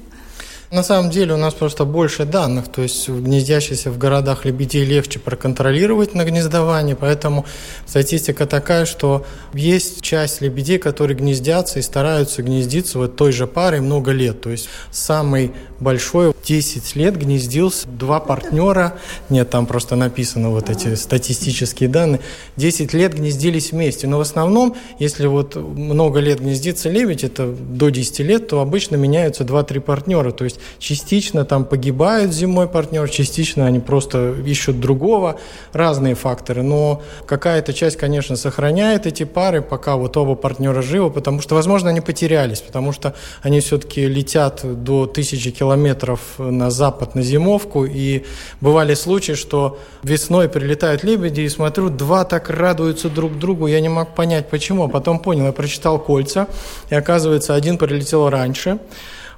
На 0.74 0.82
самом 0.82 1.12
деле 1.12 1.36
у 1.36 1.38
нас 1.38 1.54
просто 1.54 1.86
больше 1.86 2.26
данных, 2.26 2.68
то 2.68 2.82
есть 2.82 3.08
гнездящиеся 3.08 3.92
в 3.92 4.00
городах 4.00 4.44
лебедей 4.44 4.84
легче 4.84 5.20
проконтролировать 5.20 6.16
на 6.16 6.26
гнездование, 6.26 6.96
поэтому 6.96 7.46
статистика 7.86 8.48
такая, 8.48 8.86
что 8.88 9.24
есть 9.54 10.02
часть 10.02 10.42
лебедей, 10.42 10.80
которые 10.80 11.16
гнездятся 11.16 11.78
и 11.78 11.84
стараются 11.84 12.42
гнездиться 12.42 12.98
вот 12.98 13.16
той 13.16 13.32
же 13.32 13.46
парой 13.46 13.82
много 13.82 14.14
лет. 14.14 14.42
То 14.42 14.50
есть 14.50 14.68
самый 14.90 15.52
большой 15.80 16.34
10 16.44 16.96
лет 16.96 17.18
гнездился 17.18 17.88
два 17.88 18.20
партнера, 18.20 18.98
нет, 19.30 19.52
там 19.52 19.68
просто 19.68 19.96
написано 19.96 20.50
вот 20.50 20.72
эти 20.72 20.96
статистические 20.96 21.88
данные, 21.88 22.20
10 22.56 22.94
лет 22.94 23.14
гнездились 23.14 23.74
вместе. 23.74 24.08
Но 24.08 24.18
в 24.18 24.22
основном, 24.22 24.76
если 24.98 25.28
вот 25.28 25.56
много 25.56 26.20
лет 26.20 26.40
гнездится 26.40 26.90
лебедь, 26.90 27.24
это 27.24 27.46
до 27.46 27.90
10 27.90 28.20
лет, 28.22 28.48
то 28.48 28.60
обычно 28.60 28.96
меняются 28.96 29.44
2-3 29.44 29.80
партнера. 29.80 30.32
То 30.32 30.46
есть 30.46 30.60
частично 30.80 31.46
там 31.46 31.66
погибают 31.66 32.32
зимой 32.34 32.68
партнер, 32.68 33.10
частично 33.10 33.66
они 33.66 33.80
просто 33.80 34.34
ищут 34.46 34.80
другого, 34.80 35.40
разные 35.72 36.16
факторы. 36.16 36.64
Но 36.64 37.02
какая-то 37.26 37.74
часть, 37.74 37.98
конечно, 37.98 38.36
сохраняет 38.36 39.06
эти 39.06 39.24
пары, 39.24 39.62
пока 39.62 39.96
вот 39.96 40.18
оба 40.18 40.36
партнера 40.36 40.82
живы, 40.82 41.10
потому 41.10 41.42
что, 41.42 41.56
возможно, 41.56 41.90
они 41.90 42.02
потерялись, 42.02 42.62
потому 42.62 42.92
что 42.92 43.14
они 43.42 43.60
все-таки 43.60 44.08
летят 44.08 44.62
до 44.84 45.06
тысячи 45.06 45.52
километров 45.52 46.20
на 46.38 46.70
запад 46.72 47.16
на 47.16 47.22
зимовку, 47.22 47.86
и 47.86 48.24
бывали 48.62 48.94
случаи, 48.94 49.34
что 49.34 49.80
весной 50.04 50.50
прилетают 50.50 51.04
лебеди, 51.04 51.42
и 51.42 51.50
смотрю, 51.50 51.90
два 51.90 52.24
так 52.24 52.50
радуются 52.50 53.10
друг 53.10 53.38
другу, 53.38 53.68
я 53.68 53.80
не 53.80 53.90
мог 53.90 54.16
понять, 54.16 54.50
почему, 54.50 54.86
а 54.86 54.88
потом 54.88 55.20
понял, 55.20 55.46
я 55.46 55.52
прочитал 55.52 56.00
кольца, 56.00 56.48
и 56.90 56.96
оказывается, 56.96 57.56
один 57.56 57.78
прилетел 57.78 58.30
раньше, 58.30 58.80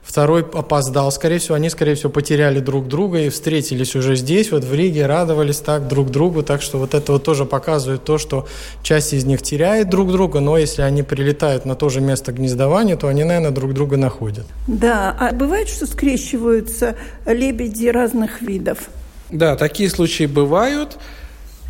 Второй 0.06 0.44
опоздал. 0.44 1.12
Скорее 1.12 1.40
всего, 1.40 1.56
они, 1.56 1.68
скорее 1.70 1.96
всего, 1.96 2.12
потеряли 2.12 2.60
друг 2.60 2.88
друга 2.88 3.22
и 3.22 3.30
встретились 3.30 3.96
уже 3.96 4.16
здесь, 4.16 4.52
вот 4.52 4.64
в 4.64 4.74
Риге, 4.74 5.08
радовались 5.08 5.58
так 5.58 5.88
друг 5.88 6.12
другу. 6.12 6.44
Так 6.44 6.62
что 6.62 6.78
вот 6.78 6.94
это 6.94 7.14
вот 7.14 7.24
тоже 7.24 7.44
показывает 7.44 8.04
то, 8.04 8.20
что 8.20 8.48
часть 8.84 9.14
из 9.14 9.26
них 9.26 9.42
теряет 9.42 9.90
друг 9.90 10.12
друга, 10.12 10.40
но 10.40 10.60
если 10.60 10.84
они 10.84 11.02
прилетают 11.02 11.66
на 11.66 11.76
то 11.76 11.90
же 11.90 12.02
место 12.02 12.32
гнездования, 12.32 12.96
то 12.98 13.08
они, 13.08 13.24
наверное, 13.24 13.50
друг 13.50 13.74
друга 13.74 13.98
находят. 13.98 14.46
Да, 14.68 15.16
а 15.20 15.34
бывает, 15.34 15.68
что 15.70 15.88
скрещиваются 15.88 16.96
лебеди 17.26 17.88
разных 17.88 18.44
видов? 18.44 18.90
Да, 19.32 19.56
такие 19.56 19.90
случаи 19.90 20.28
бывают. 20.28 20.98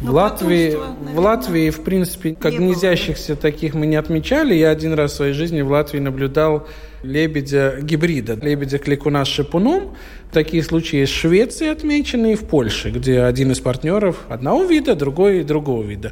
В 0.01 0.13
Латвии, 0.13 0.77
в 1.13 1.19
Латвии, 1.19 1.69
в 1.69 1.81
принципе, 1.81 2.35
как 2.35 2.53
гнездящихся 2.53 3.37
таких 3.37 3.73
мы 3.73 3.87
не 3.87 3.95
отмечали. 3.95 4.53
Я 4.53 4.71
один 4.71 4.93
раз 4.93 5.13
в 5.13 5.15
своей 5.15 5.33
жизни 5.33 5.61
в 5.61 5.71
Латвии 5.71 5.99
наблюдал 5.99 6.67
лебедя 7.05 7.75
гибрида, 7.81 8.37
лебедя 8.41 8.77
кликуна 8.77 9.25
с 9.25 9.27
шипуном. 9.27 9.95
Такие 10.31 10.63
случаи 10.63 11.05
в 11.05 11.09
Швеции 11.09 11.67
отмечены 11.67 12.33
и 12.33 12.35
в 12.35 12.45
Польше, 12.45 12.89
где 12.89 13.21
один 13.21 13.51
из 13.51 13.59
партнеров 13.59 14.25
одного 14.27 14.63
вида, 14.63 14.95
другой 14.95 15.43
другого 15.43 15.83
вида. 15.83 16.11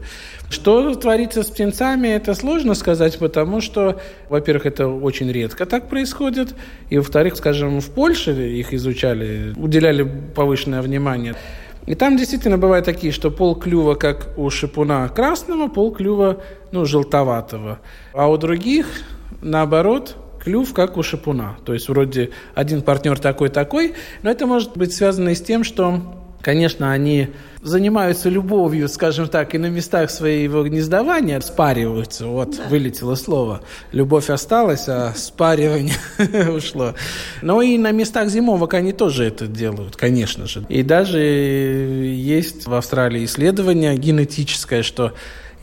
Что 0.49 0.93
творится 0.95 1.43
с 1.43 1.47
птенцами, 1.47 2.07
это 2.07 2.33
сложно 2.33 2.73
сказать, 2.73 3.17
потому 3.19 3.59
что, 3.59 3.99
во-первых, 4.29 4.65
это 4.65 4.87
очень 4.87 5.29
редко 5.31 5.65
так 5.65 5.89
происходит, 5.89 6.55
и, 6.89 6.97
во-вторых, 6.97 7.35
скажем, 7.35 7.81
в 7.81 7.89
Польше 7.89 8.31
их 8.31 8.73
изучали, 8.73 9.53
уделяли 9.57 10.09
повышенное 10.35 10.81
внимание. 10.81 11.35
И 11.85 11.95
там 11.95 12.15
действительно 12.15 12.57
бывают 12.57 12.85
такие, 12.85 13.11
что 13.11 13.29
пол 13.29 13.55
клюва, 13.55 13.95
как 13.95 14.29
у 14.37 14.49
шипуна 14.49 15.09
красного, 15.09 15.67
пол 15.67 15.91
клюва, 15.91 16.37
ну, 16.71 16.85
желтоватого. 16.85 17.79
А 18.13 18.29
у 18.29 18.37
других, 18.37 18.87
наоборот, 19.41 20.15
клюв, 20.43 20.73
как 20.73 20.97
у 20.97 21.03
шипуна. 21.03 21.57
То 21.65 21.73
есть 21.73 21.89
вроде 21.89 22.31
один 22.55 22.81
партнер 22.81 23.19
такой-такой, 23.19 23.93
но 24.21 24.29
это 24.29 24.45
может 24.45 24.77
быть 24.77 24.93
связано 24.93 25.29
и 25.29 25.35
с 25.35 25.41
тем, 25.41 25.63
что 25.63 26.01
Конечно, 26.43 26.91
они 26.91 27.29
занимаются 27.61 28.27
любовью, 28.27 28.89
скажем 28.89 29.29
так, 29.29 29.55
и 29.55 29.57
на 29.57 29.67
местах 29.67 30.11
своего 30.11 30.65
гнездования 30.65 31.39
спариваются. 31.39 32.25
Вот, 32.25 32.57
да. 32.57 32.63
вылетело 32.67 33.15
слово. 33.15 33.61
Любовь 33.93 34.29
осталась, 34.29 34.89
а 34.89 35.13
спаривание 35.15 35.95
ушло. 36.53 36.95
Но 37.41 37.61
и 37.61 37.77
на 37.77 37.91
местах 37.91 38.27
зимовок 38.27 38.73
они 38.73 38.91
тоже 38.91 39.23
это 39.23 39.47
делают, 39.47 39.95
конечно 39.95 40.45
же. 40.45 40.65
И 40.67 40.83
даже 40.83 41.19
есть 41.19 42.67
в 42.67 42.73
Австралии 42.73 43.23
исследование 43.23 43.95
генетическое, 43.95 44.83
что 44.83 45.13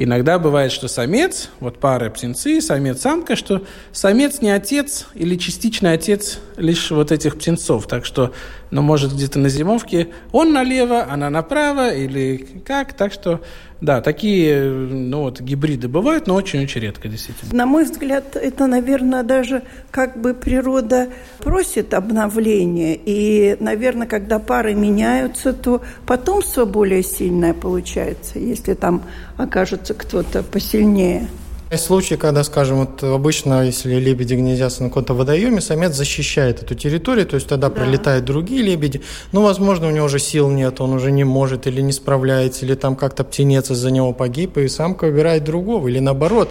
Иногда 0.02 0.38
бывает, 0.38 0.72
что 0.72 0.88
самец, 0.88 1.50
вот 1.60 1.78
пара 1.78 2.08
птенцы, 2.08 2.62
самец-самка, 2.62 3.36
что 3.36 3.66
самец 3.92 4.40
не 4.40 4.50
отец 4.50 5.06
или 5.12 5.36
частичный 5.36 5.92
отец 5.92 6.38
лишь 6.56 6.90
вот 6.90 7.12
этих 7.12 7.36
птенцов. 7.36 7.86
Так 7.86 8.06
что, 8.06 8.32
ну, 8.70 8.82
может, 8.82 9.12
где-то 9.12 9.38
на 9.38 9.48
зимовке 9.48 10.08
он 10.32 10.52
налево, 10.52 11.06
она 11.10 11.30
направо 11.30 11.92
или 11.92 12.62
как. 12.64 12.92
Так 12.92 13.12
что 13.12 13.40
да, 13.80 14.02
такие 14.02 14.62
ну, 14.62 15.22
вот, 15.22 15.40
гибриды 15.40 15.88
бывают, 15.88 16.26
но 16.26 16.34
очень-очень 16.34 16.82
редко, 16.82 17.08
действительно. 17.08 17.52
На 17.52 17.66
мой 17.66 17.84
взгляд, 17.84 18.36
это, 18.36 18.66
наверное, 18.66 19.22
даже 19.22 19.62
как 19.90 20.20
бы 20.20 20.34
природа 20.34 21.08
просит 21.38 21.94
обновления. 21.94 22.94
И, 22.94 23.56
наверное, 23.58 24.06
когда 24.06 24.38
пары 24.38 24.74
меняются, 24.74 25.52
то 25.52 25.82
потомство 26.06 26.64
более 26.64 27.02
сильное 27.02 27.54
получается, 27.54 28.38
если 28.38 28.74
там 28.74 29.02
окажется 29.38 29.94
кто-то 29.94 30.42
посильнее. 30.42 31.26
Есть 31.72 31.84
случаи, 31.84 32.16
когда, 32.16 32.42
скажем, 32.42 32.78
вот 32.78 33.04
обычно, 33.04 33.64
если 33.64 33.94
лебеди 33.94 34.34
гнездятся 34.34 34.82
на 34.82 34.88
каком-то 34.88 35.14
водоеме, 35.14 35.60
самец 35.60 35.94
защищает 35.94 36.64
эту 36.64 36.74
территорию, 36.74 37.26
то 37.26 37.36
есть 37.36 37.46
тогда 37.46 37.68
да. 37.68 37.74
прилетают 37.76 38.24
другие 38.24 38.60
лебеди. 38.62 39.02
Ну, 39.30 39.42
возможно, 39.42 39.86
у 39.86 39.92
него 39.92 40.06
уже 40.06 40.18
сил 40.18 40.50
нет, 40.50 40.80
он 40.80 40.92
уже 40.92 41.12
не 41.12 41.22
может 41.22 41.68
или 41.68 41.80
не 41.80 41.92
справляется, 41.92 42.66
или 42.66 42.74
там 42.74 42.96
как-то 42.96 43.22
птенец 43.22 43.70
из-за 43.70 43.92
него 43.92 44.12
погиб, 44.12 44.58
и 44.58 44.66
самка 44.66 45.04
выбирает 45.04 45.44
другого, 45.44 45.86
или 45.86 46.00
наоборот. 46.00 46.50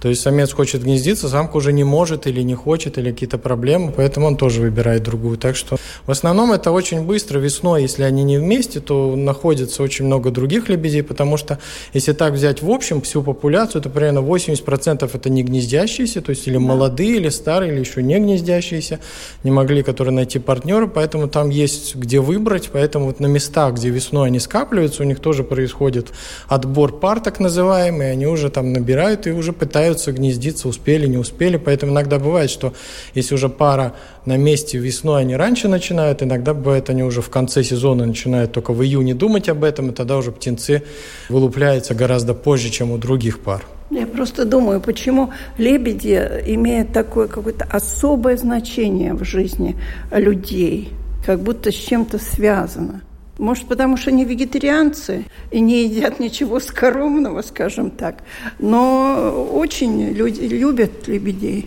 То 0.00 0.08
есть 0.08 0.22
самец 0.22 0.52
хочет 0.52 0.84
гнездиться, 0.84 1.28
самка 1.28 1.56
уже 1.56 1.72
не 1.72 1.82
может 1.82 2.28
или 2.28 2.42
не 2.42 2.54
хочет, 2.54 2.96
или 2.96 3.10
какие-то 3.10 3.38
проблемы, 3.38 3.92
поэтому 3.96 4.28
он 4.28 4.36
тоже 4.36 4.60
выбирает 4.60 5.02
другую. 5.02 5.36
Так 5.36 5.56
что 5.56 5.78
в 6.06 6.10
основном 6.12 6.52
это 6.52 6.70
очень 6.70 7.02
быстро. 7.02 7.40
Весной, 7.40 7.82
если 7.82 8.04
они 8.04 8.22
не 8.22 8.38
вместе, 8.38 8.78
то 8.78 9.16
находится 9.16 9.82
очень 9.82 10.04
много 10.04 10.30
других 10.30 10.68
лебедей, 10.68 11.02
потому 11.02 11.36
что 11.36 11.58
если 11.92 12.12
так 12.12 12.34
взять 12.34 12.62
в 12.62 12.70
общем 12.70 13.00
всю 13.00 13.24
популяцию, 13.24 13.82
то 13.82 13.90
примерно 13.90 14.20
80 14.20 14.59
80% 14.64 15.10
это 15.12 15.30
не 15.30 15.42
гнездящиеся, 15.42 16.20
то 16.20 16.30
есть 16.30 16.46
или 16.46 16.56
молодые, 16.56 17.16
или 17.16 17.28
старые, 17.28 17.72
или 17.72 17.80
еще 17.80 18.02
не 18.02 18.18
гнездящиеся, 18.18 19.00
не 19.44 19.50
могли, 19.50 19.82
которые 19.82 20.14
найти 20.14 20.38
партнера, 20.38 20.86
поэтому 20.86 21.28
там 21.28 21.50
есть 21.50 21.94
где 21.96 22.20
выбрать, 22.20 22.70
поэтому 22.72 23.06
вот 23.06 23.20
на 23.20 23.26
местах, 23.26 23.74
где 23.74 23.90
весной 23.90 24.28
они 24.28 24.38
скапливаются, 24.38 25.02
у 25.02 25.06
них 25.06 25.20
тоже 25.20 25.44
происходит 25.44 26.08
отбор 26.48 26.98
пар, 26.98 27.20
так 27.20 27.40
называемый, 27.40 28.12
они 28.12 28.26
уже 28.26 28.50
там 28.50 28.72
набирают 28.72 29.26
и 29.26 29.30
уже 29.30 29.52
пытаются 29.52 30.12
гнездиться, 30.12 30.68
успели, 30.68 31.06
не 31.06 31.18
успели, 31.18 31.56
поэтому 31.56 31.92
иногда 31.92 32.18
бывает, 32.18 32.50
что 32.50 32.72
если 33.14 33.34
уже 33.34 33.48
пара 33.48 33.94
на 34.26 34.36
месте 34.36 34.78
весной, 34.78 35.22
они 35.22 35.36
раньше 35.36 35.68
начинают, 35.68 36.22
иногда 36.22 36.54
бывает, 36.54 36.90
они 36.90 37.02
уже 37.02 37.22
в 37.22 37.30
конце 37.30 37.62
сезона 37.62 38.06
начинают 38.06 38.52
только 38.52 38.72
в 38.72 38.82
июне 38.82 39.14
думать 39.14 39.48
об 39.48 39.64
этом, 39.64 39.90
и 39.90 39.92
тогда 39.92 40.16
уже 40.16 40.32
птенцы 40.32 40.82
вылупляются 41.28 41.94
гораздо 41.94 42.34
позже, 42.34 42.70
чем 42.70 42.90
у 42.90 42.98
других 42.98 43.40
пар. 43.40 43.64
Я 43.90 44.06
просто 44.06 44.44
думаю, 44.44 44.80
почему 44.80 45.32
лебеди 45.58 46.14
имеют 46.46 46.92
такое 46.92 47.26
какое-то 47.26 47.64
особое 47.64 48.36
значение 48.36 49.14
в 49.14 49.24
жизни 49.24 49.76
людей, 50.12 50.92
как 51.26 51.40
будто 51.40 51.72
с 51.72 51.74
чем-то 51.74 52.18
связано. 52.18 53.02
Может, 53.38 53.66
потому 53.66 53.96
что 53.96 54.10
они 54.10 54.24
вегетарианцы 54.24 55.24
и 55.50 55.60
не 55.60 55.84
едят 55.84 56.20
ничего 56.20 56.60
скоромного, 56.60 57.42
скажем 57.42 57.90
так. 57.90 58.18
Но 58.58 59.48
очень 59.52 60.10
люди 60.10 60.42
любят 60.42 61.08
лебедей. 61.08 61.66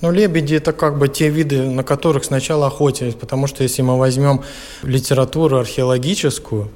Ну, 0.00 0.10
лебеди– 0.12 0.54
это 0.56 0.72
как 0.72 0.98
бы 0.98 1.08
те 1.08 1.28
виды, 1.28 1.68
на 1.68 1.82
которых 1.82 2.24
сначала 2.24 2.68
охотились, 2.68 3.14
потому 3.14 3.46
что 3.46 3.64
если 3.64 3.82
мы 3.82 3.98
возьмем 3.98 4.42
литературу 4.82 5.58
археологическую, 5.58 6.70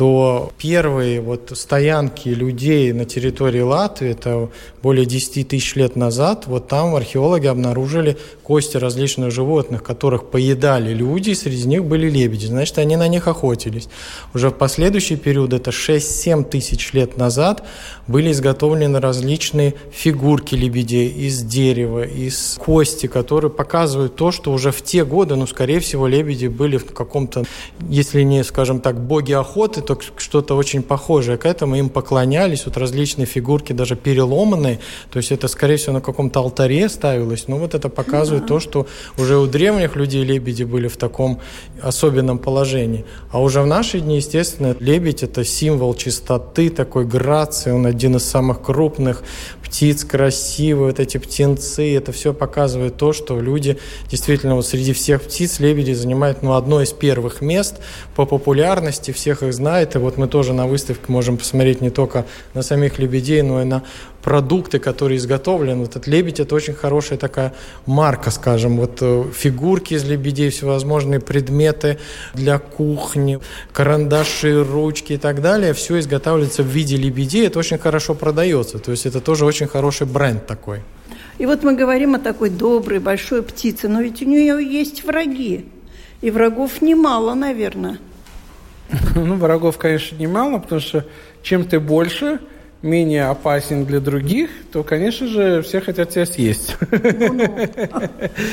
то 0.00 0.50
первые 0.56 1.20
вот 1.20 1.52
стоянки 1.52 2.30
людей 2.30 2.90
на 2.94 3.04
территории 3.04 3.60
Латвии, 3.60 4.12
это 4.12 4.48
более 4.82 5.04
10 5.04 5.46
тысяч 5.46 5.76
лет 5.76 5.94
назад, 5.94 6.46
вот 6.46 6.68
там 6.68 6.94
археологи 6.94 7.46
обнаружили 7.46 8.16
кости 8.50 8.76
различных 8.78 9.30
животных, 9.30 9.84
которых 9.84 10.24
поедали 10.24 10.92
люди, 10.92 11.34
среди 11.34 11.68
них 11.68 11.84
были 11.84 12.10
лебеди. 12.10 12.46
Значит, 12.46 12.78
они 12.78 12.96
на 12.96 13.06
них 13.06 13.28
охотились. 13.28 13.88
Уже 14.34 14.50
в 14.50 14.54
последующий 14.54 15.14
период, 15.14 15.52
это 15.52 15.70
6-7 15.70 16.42
тысяч 16.42 16.92
лет 16.92 17.16
назад, 17.16 17.62
были 18.08 18.32
изготовлены 18.32 18.98
различные 18.98 19.74
фигурки 19.92 20.56
лебедей 20.56 21.08
из 21.26 21.42
дерева, 21.42 22.02
из 22.02 22.56
кости, 22.58 23.06
которые 23.06 23.52
показывают 23.52 24.16
то, 24.16 24.32
что 24.32 24.50
уже 24.50 24.72
в 24.72 24.82
те 24.82 25.04
годы, 25.04 25.36
ну, 25.36 25.46
скорее 25.46 25.78
всего, 25.78 26.08
лебеди 26.08 26.48
были 26.48 26.76
в 26.76 26.86
каком-то, 26.86 27.44
если 27.88 28.22
не, 28.22 28.42
скажем 28.42 28.80
так, 28.80 29.00
боги 29.00 29.32
охоты, 29.32 29.80
то 29.80 29.96
что-то 30.16 30.56
очень 30.56 30.82
похожее 30.82 31.38
к 31.38 31.46
этому. 31.46 31.76
Им 31.76 31.88
поклонялись, 31.88 32.66
вот 32.66 32.76
различные 32.76 33.26
фигурки, 33.26 33.72
даже 33.72 33.94
переломанные. 33.94 34.80
То 35.12 35.18
есть 35.18 35.30
это, 35.30 35.46
скорее 35.46 35.76
всего, 35.76 35.92
на 35.92 36.00
каком-то 36.00 36.40
алтаре 36.40 36.88
ставилось. 36.88 37.46
Ну, 37.46 37.58
вот 37.58 37.74
это 37.74 37.88
показывает 37.88 38.39
показывает 38.40 38.46
то, 38.46 38.60
что 38.60 38.86
уже 39.18 39.38
у 39.38 39.46
древних 39.46 39.96
людей 39.96 40.24
лебеди 40.24 40.64
были 40.64 40.88
в 40.88 40.96
таком 40.96 41.40
особенном 41.82 42.38
положении. 42.38 43.04
А 43.30 43.40
уже 43.40 43.62
в 43.62 43.66
наши 43.66 44.00
дни, 44.00 44.16
естественно, 44.16 44.76
лебедь– 44.80 45.22
это 45.24 45.44
символ 45.44 45.94
чистоты, 45.94 46.70
такой 46.70 47.04
грации, 47.04 47.72
он 47.72 47.86
один 47.86 48.16
из 48.16 48.24
самых 48.24 48.62
крупных 48.62 49.22
птиц, 49.70 50.04
красивый, 50.04 50.86
вот 50.86 50.98
эти 50.98 51.18
птенцы, 51.18 51.96
это 51.96 52.10
все 52.10 52.34
показывает 52.34 52.96
то, 52.96 53.12
что 53.12 53.40
люди 53.40 53.78
действительно 54.10 54.56
вот 54.56 54.66
среди 54.66 54.92
всех 54.92 55.22
птиц 55.22 55.60
лебеди 55.60 55.92
занимают 55.92 56.42
ну, 56.42 56.54
одно 56.54 56.82
из 56.82 56.92
первых 56.92 57.40
мест 57.40 57.76
по 58.16 58.26
популярности, 58.26 59.12
всех 59.12 59.44
их 59.44 59.54
знает, 59.54 59.94
и 59.94 59.98
вот 59.98 60.16
мы 60.16 60.26
тоже 60.26 60.52
на 60.54 60.66
выставке 60.66 61.04
можем 61.06 61.36
посмотреть 61.36 61.80
не 61.80 61.90
только 61.90 62.26
на 62.52 62.62
самих 62.62 62.98
лебедей, 62.98 63.42
но 63.42 63.62
и 63.62 63.64
на 63.64 63.84
продукты, 64.22 64.78
которые 64.78 65.18
изготовлены. 65.18 65.84
Этот 65.84 66.06
лебедь– 66.06 66.40
это 66.40 66.54
очень 66.54 66.74
хорошая 66.74 67.18
такая 67.18 67.54
марка, 67.86 68.30
скажем. 68.30 68.76
Вот 68.76 68.98
э, 69.00 69.24
фигурки 69.34 69.94
из 69.94 70.04
лебедей, 70.04 70.50
всевозможные 70.50 71.20
предметы 71.20 71.98
для 72.34 72.58
кухни, 72.58 73.40
карандаши, 73.72 74.62
ручки 74.64 75.14
и 75.14 75.16
так 75.16 75.40
далее. 75.40 75.72
Все 75.72 75.98
изготавливается 75.98 76.62
в 76.62 76.66
виде 76.66 76.96
лебедей. 76.96 77.46
Это 77.46 77.58
очень 77.58 77.78
хорошо 77.78 78.14
продается. 78.14 78.78
То 78.78 78.90
есть 78.90 79.06
это 79.06 79.20
тоже 79.20 79.44
очень 79.44 79.66
хороший 79.66 80.06
бренд 80.06 80.46
такой. 80.46 80.80
И 81.38 81.46
вот 81.46 81.62
мы 81.62 81.74
говорим 81.74 82.14
о 82.14 82.18
такой 82.18 82.50
доброй, 82.50 82.98
большой 82.98 83.42
птице, 83.42 83.88
но 83.88 84.02
ведь 84.02 84.20
у 84.20 84.26
нее 84.26 84.62
есть 84.62 85.04
враги. 85.04 85.64
И 86.20 86.30
врагов 86.30 86.82
немало, 86.82 87.34
наверное. 87.34 87.98
Ну, 89.14 89.36
врагов, 89.36 89.78
конечно, 89.78 90.16
немало, 90.16 90.58
потому 90.58 90.80
что 90.80 91.06
чем 91.42 91.64
ты 91.64 91.80
больше, 91.80 92.40
менее 92.82 93.26
опасен 93.26 93.84
для 93.84 94.00
других, 94.00 94.50
то, 94.72 94.82
конечно 94.82 95.26
же, 95.26 95.62
все 95.62 95.80
хотят 95.80 96.10
тебя 96.10 96.24
съесть. 96.24 96.76
Ну, 96.90 97.34
ну. 97.34 97.68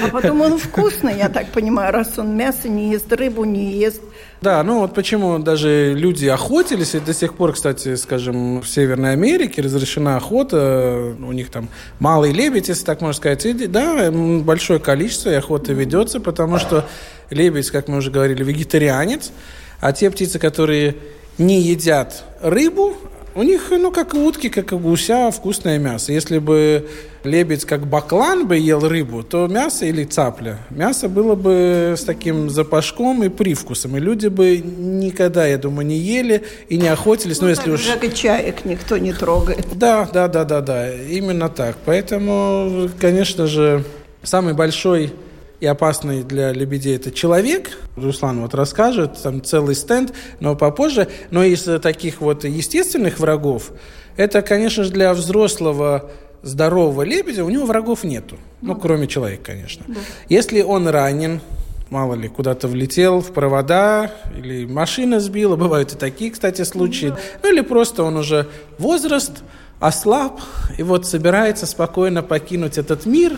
А 0.04 0.08
потом 0.12 0.42
он 0.42 0.58
вкусный, 0.58 1.18
я 1.18 1.30
так 1.30 1.48
понимаю, 1.48 1.94
раз 1.94 2.18
он 2.20 2.36
мясо 2.36 2.68
не 2.68 2.92
ест, 2.92 3.12
рыбу 3.14 3.46
не 3.46 3.72
ест. 3.74 4.02
Да, 4.42 4.62
ну 4.64 4.82
вот 4.82 4.94
почему 4.94 5.40
даже 5.40 5.94
люди 5.96 6.28
охотились, 6.28 6.94
и 6.94 7.00
до 7.00 7.14
сих 7.14 7.36
пор, 7.36 7.54
кстати, 7.54 7.96
скажем, 7.96 8.62
в 8.62 8.68
Северной 8.68 9.14
Америке 9.14 9.62
разрешена 9.62 10.18
охота, 10.18 11.16
у 11.20 11.32
них 11.32 11.50
там 11.50 11.70
малый 12.00 12.34
лебедь, 12.34 12.68
если 12.68 12.86
так 12.86 13.02
можно 13.02 13.18
сказать, 13.18 13.46
и, 13.46 13.54
да, 13.68 14.12
большое 14.12 14.80
количество, 14.80 15.30
и 15.30 15.36
охота 15.36 15.74
ведется, 15.74 16.20
потому 16.20 16.60
что 16.60 16.86
лебедь, 17.30 17.72
как 17.72 17.88
мы 17.88 17.98
уже 17.98 18.12
говорили, 18.12 18.44
вегетарианец, 18.44 19.32
а 19.80 19.94
те 19.94 20.12
птицы, 20.12 20.38
которые 20.38 20.98
не 21.38 21.62
едят 21.62 22.24
рыбу, 22.42 22.96
у 23.38 23.44
них, 23.44 23.68
ну, 23.70 23.92
как 23.92 24.16
и 24.16 24.18
утки, 24.18 24.50
как 24.50 24.74
и 24.74 24.76
гуся, 24.76 25.30
вкусное 25.30 25.78
мясо. 25.78 26.12
Если 26.12 26.40
бы 26.40 26.88
лебедь, 27.24 27.66
как 27.66 27.86
баклан 27.86 28.48
бы 28.48 28.58
ел 28.58 28.80
рыбу, 28.88 29.22
то 29.22 29.48
мясо 29.48 29.86
или 29.86 30.06
цапля, 30.06 30.58
мясо 30.72 31.08
было 31.08 31.36
бы 31.36 31.94
с 31.96 32.04
таким 32.04 32.50
запашком 32.50 33.24
и 33.24 33.30
привкусом. 33.30 33.96
И 33.96 34.00
люди 34.00 34.28
бы 34.28 34.58
никогда, 34.58 35.46
я 35.46 35.60
думаю, 35.60 35.86
не 35.86 35.98
ели 35.98 36.46
и 36.68 36.78
не 36.78 36.88
охотились. 36.88 37.40
Ну, 37.40 37.44
ну 37.44 37.50
если 37.50 37.70
уж... 37.70 37.88
и 38.02 38.12
чаек 38.12 38.66
никто 38.66 38.98
не 38.98 39.14
трогает. 39.14 39.68
Да, 39.76 40.10
да, 40.12 40.28
да, 40.28 40.44
да, 40.44 40.62
да, 40.62 40.92
именно 40.92 41.48
так. 41.50 41.78
Поэтому, 41.86 42.90
конечно 43.00 43.46
же, 43.46 43.84
самый 44.24 44.56
большой 44.56 45.14
и 45.60 45.66
опасный 45.66 46.24
для 46.24 46.52
лебедей 46.52 46.96
это 46.96 47.12
человек. 47.12 47.78
Руслан 47.96 48.42
вот 48.42 48.54
расскажет, 48.54 49.22
там 49.22 49.44
целый 49.44 49.76
стенд, 49.76 50.14
но 50.40 50.56
попозже. 50.56 51.08
Но 51.32 51.44
из 51.44 51.64
таких 51.82 52.22
вот 52.22 52.44
естественных 52.44 53.20
врагов, 53.20 53.72
это, 54.18 54.42
конечно 54.42 54.84
же, 54.84 54.92
для 54.92 55.14
взрослого 55.14 56.12
здорового 56.44 57.02
лебедя 57.02 57.44
у 57.44 57.50
него 57.50 57.66
врагов 57.66 58.04
нету. 58.04 58.38
Ну, 58.62 58.74
ну 58.74 58.80
кроме 58.80 59.08
человека, 59.08 59.44
конечно. 59.46 59.84
Да. 59.88 60.00
Если 60.30 60.62
он 60.62 60.88
ранен, 60.88 61.42
мало 61.90 62.14
ли, 62.14 62.28
куда-то 62.28 62.68
влетел 62.68 63.22
в 63.22 63.34
провода, 63.34 64.12
или 64.38 64.66
машина 64.66 65.20
сбила, 65.20 65.56
бывают 65.58 65.94
и 65.94 65.96
такие, 65.96 66.32
кстати, 66.32 66.64
случаи. 66.64 67.08
Да. 67.08 67.20
Ну, 67.44 67.54
или 67.54 67.62
просто 67.62 68.04
он 68.04 68.18
уже 68.18 68.48
возраст, 68.78 69.44
ослаб, 69.80 70.40
и 70.78 70.84
вот 70.84 71.06
собирается 71.06 71.66
спокойно 71.66 72.24
покинуть 72.24 72.78
этот 72.78 73.06
мир, 73.06 73.38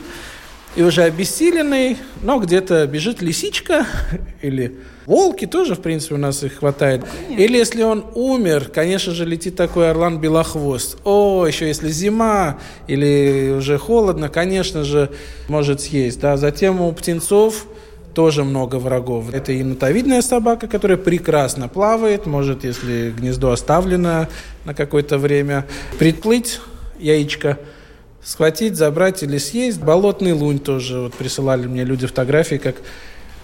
и 0.76 0.84
уже 0.84 1.04
обессиленный, 1.04 1.98
но 2.22 2.40
где-то 2.40 2.86
бежит 2.88 3.22
лисичка 3.22 3.86
или 4.42 4.78
волки 5.06 5.48
тоже, 5.48 5.76
в 5.76 5.82
принципе, 5.82 6.16
у 6.16 6.18
нас 6.18 6.44
их 6.44 6.60
хватает. 6.60 7.04
Конечно. 7.04 7.44
Или 7.44 7.58
если 7.58 7.84
он 7.84 8.06
умер, 8.14 8.70
конечно 8.74 9.14
же, 9.14 9.26
летит 9.26 9.56
такой 9.56 9.90
орлан 9.90 10.20
белохвост. 10.20 10.98
О, 11.04 11.46
еще 11.48 11.68
если 11.68 11.90
зима 11.90 12.60
или 12.88 13.56
уже 13.58 13.78
холодно, 13.78 14.30
конечно 14.30 14.84
же, 14.84 15.10
может 15.48 15.82
съесть. 15.82 16.20
Да. 16.20 16.38
Затем 16.38 16.82
у 16.82 16.92
птенцов 16.92 17.66
тоже 18.14 18.44
много 18.44 18.76
врагов. 18.76 19.34
Это 19.34 19.52
и 19.52 19.64
нотовидная 19.64 20.22
собака, 20.22 20.68
которая 20.68 20.98
прекрасно 20.98 21.68
плавает, 21.68 22.26
может, 22.26 22.64
если 22.64 23.12
гнездо 23.12 23.52
оставлено 23.52 24.28
на 24.66 24.74
какое-то 24.74 25.18
время, 25.18 25.66
приплыть 25.98 26.60
яичко– 27.00 27.58
схватить, 28.24 28.76
забрать 28.76 29.24
или 29.24 29.38
съесть. 29.38 29.80
Болотный 29.80 30.34
лунь 30.34 30.60
тоже 30.60 31.00
вот 31.00 31.14
присылали 31.14 31.68
мне 31.68 31.84
люди 31.84 32.08
фотографии, 32.08 32.56
как 32.58 32.76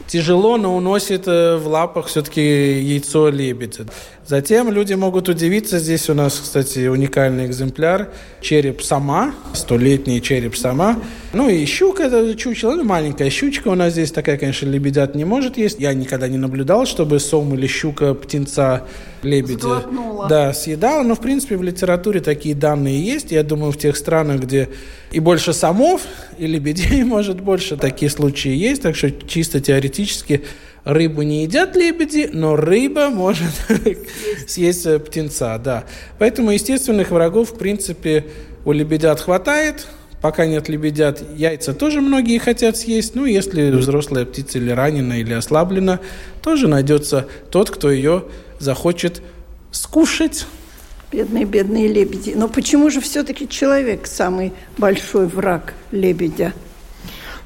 тяжело, 0.08 0.58
но 0.58 0.76
уносит 0.76 1.28
э, 1.28 1.58
в 1.58 1.68
лапах 1.68 2.08
все-таки 2.08 2.42
яйцо 2.82 3.30
лебедя. 3.30 3.86
Затем 4.28 4.72
люди 4.72 4.96
могут 4.96 5.30
удивиться. 5.30 5.78
Здесь 5.78 6.10
у 6.10 6.16
нас, 6.16 6.40
кстати, 6.40 6.88
уникальный 6.88 7.46
экземпляр. 7.46 8.10
Череп 8.42 8.82
сама, 8.82 9.36
столетний 9.54 10.20
череп 10.20 10.56
сама. 10.56 11.00
Ну 11.32 11.48
и 11.48 11.64
щука, 11.66 12.04
это 12.06 12.34
чучело, 12.34 12.74
ну, 12.74 12.84
маленькая 12.84 13.30
щучка 13.30 13.68
у 13.68 13.76
нас 13.76 13.94
здесь. 13.94 14.12
Такая, 14.12 14.40
конечно, 14.40 14.68
лебедят 14.68 15.14
не 15.14 15.26
может 15.26 15.58
есть. 15.58 15.80
Я 15.80 15.94
никогда 15.94 16.28
не 16.28 16.40
наблюдал, 16.40 16.88
чтобы 16.88 17.20
сом 17.20 17.54
или 17.54 17.68
щука 17.68 18.16
птенца 18.16 18.88
лебедя 19.22 19.60
Сглотнула. 19.60 20.28
да, 20.28 20.54
съедала. 20.54 21.04
Но, 21.04 21.14
в 21.14 21.20
принципе, 21.20 21.56
в 21.56 21.62
литературе 21.62 22.20
такие 22.20 22.56
данные 22.56 23.00
есть. 23.00 23.32
Я 23.32 23.44
думаю, 23.44 23.72
в 23.72 23.78
тех 23.78 23.96
странах, 23.96 24.42
где 24.42 24.70
и 25.12 25.20
больше 25.20 25.54
самов, 25.54 26.02
и 26.40 26.48
лебедей, 26.48 27.04
может, 27.06 27.42
больше 27.42 27.78
такие 27.78 28.10
случаи 28.10 28.56
есть. 28.56 28.82
Так 28.82 28.96
что 28.96 29.12
чисто 29.12 29.60
теоретически 29.62 30.44
рыбу 30.86 31.24
не 31.24 31.44
едят 31.44 31.76
лебеди, 31.76 32.30
но 32.32 32.56
рыба 32.56 33.10
может 33.10 33.52
съесть 34.48 34.86
э, 34.86 35.00
птенца, 35.00 35.58
да. 35.58 35.84
Поэтому 36.20 36.52
естественных 36.52 37.12
врагов, 37.12 37.52
в 37.52 37.58
принципе, 37.58 38.26
у 38.64 38.72
лебедят 38.72 39.20
хватает. 39.20 39.88
Пока 40.22 40.46
нет 40.46 40.70
лебедят, 40.70 41.22
яйца 41.36 41.74
тоже 41.74 42.02
многие 42.02 42.40
хотят 42.40 42.78
съесть. 42.78 43.14
Ну, 43.16 43.26
если 43.26 43.70
взрослая 43.72 44.26
птица 44.26 44.58
или 44.58 44.72
ранена, 44.72 45.20
или 45.20 45.34
ослаблена, 45.34 46.00
тоже 46.42 46.68
найдется 46.68 47.28
тот, 47.52 47.70
кто 47.70 47.92
ее 47.92 48.26
захочет 48.60 49.22
скушать. 49.72 50.46
Бедные, 51.12 51.46
бедные 51.46 51.88
лебеди. 51.88 52.34
Но 52.36 52.48
почему 52.48 52.90
же 52.90 53.02
все-таки 53.02 53.48
человек 53.48 54.08
самый 54.08 54.54
большой 54.78 55.28
враг 55.28 55.74
лебедя? 55.92 56.54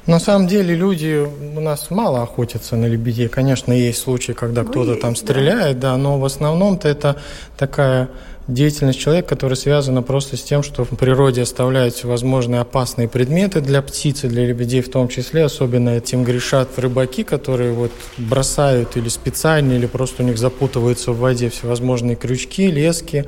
На 0.09 0.19
самом 0.19 0.47
деле 0.47 0.73
люди 0.73 1.27
у 1.55 1.59
нас 1.59 1.91
мало 1.91 2.23
охотятся 2.23 2.75
на 2.75 2.87
лебедей. 2.87 3.27
Конечно, 3.27 3.71
есть 3.71 4.01
случаи, 4.01 4.31
когда 4.31 4.63
ну, 4.63 4.69
кто-то 4.69 4.95
там 4.95 5.15
стреляет, 5.15 5.79
да. 5.79 5.91
да, 5.91 5.97
но 5.97 6.17
в 6.17 6.25
основном-то 6.25 6.87
это 6.87 7.15
такая 7.55 8.09
деятельность 8.49 8.99
человека, 8.99 9.29
которая 9.29 9.55
связана 9.55 10.01
просто 10.01 10.35
с 10.35 10.41
тем, 10.41 10.63
что 10.63 10.83
в 10.83 10.89
природе 10.89 11.43
оставляют 11.43 11.93
всевозможные 11.93 12.61
опасные 12.61 13.07
предметы 13.07 13.61
для 13.61 13.81
птиц 13.81 14.23
и 14.23 14.27
для 14.27 14.45
лебедей 14.45 14.81
в 14.81 14.89
том 14.89 15.07
числе. 15.07 15.45
Особенно 15.45 15.89
этим 15.89 16.23
грешат 16.23 16.67
рыбаки, 16.77 17.23
которые 17.23 17.71
вот 17.71 17.91
бросают 18.17 18.97
или 18.97 19.07
специально, 19.07 19.73
или 19.73 19.85
просто 19.85 20.23
у 20.23 20.25
них 20.25 20.37
запутываются 20.37 21.11
в 21.11 21.19
воде 21.19 21.49
всевозможные 21.49 22.15
крючки, 22.15 22.71
лески, 22.71 23.25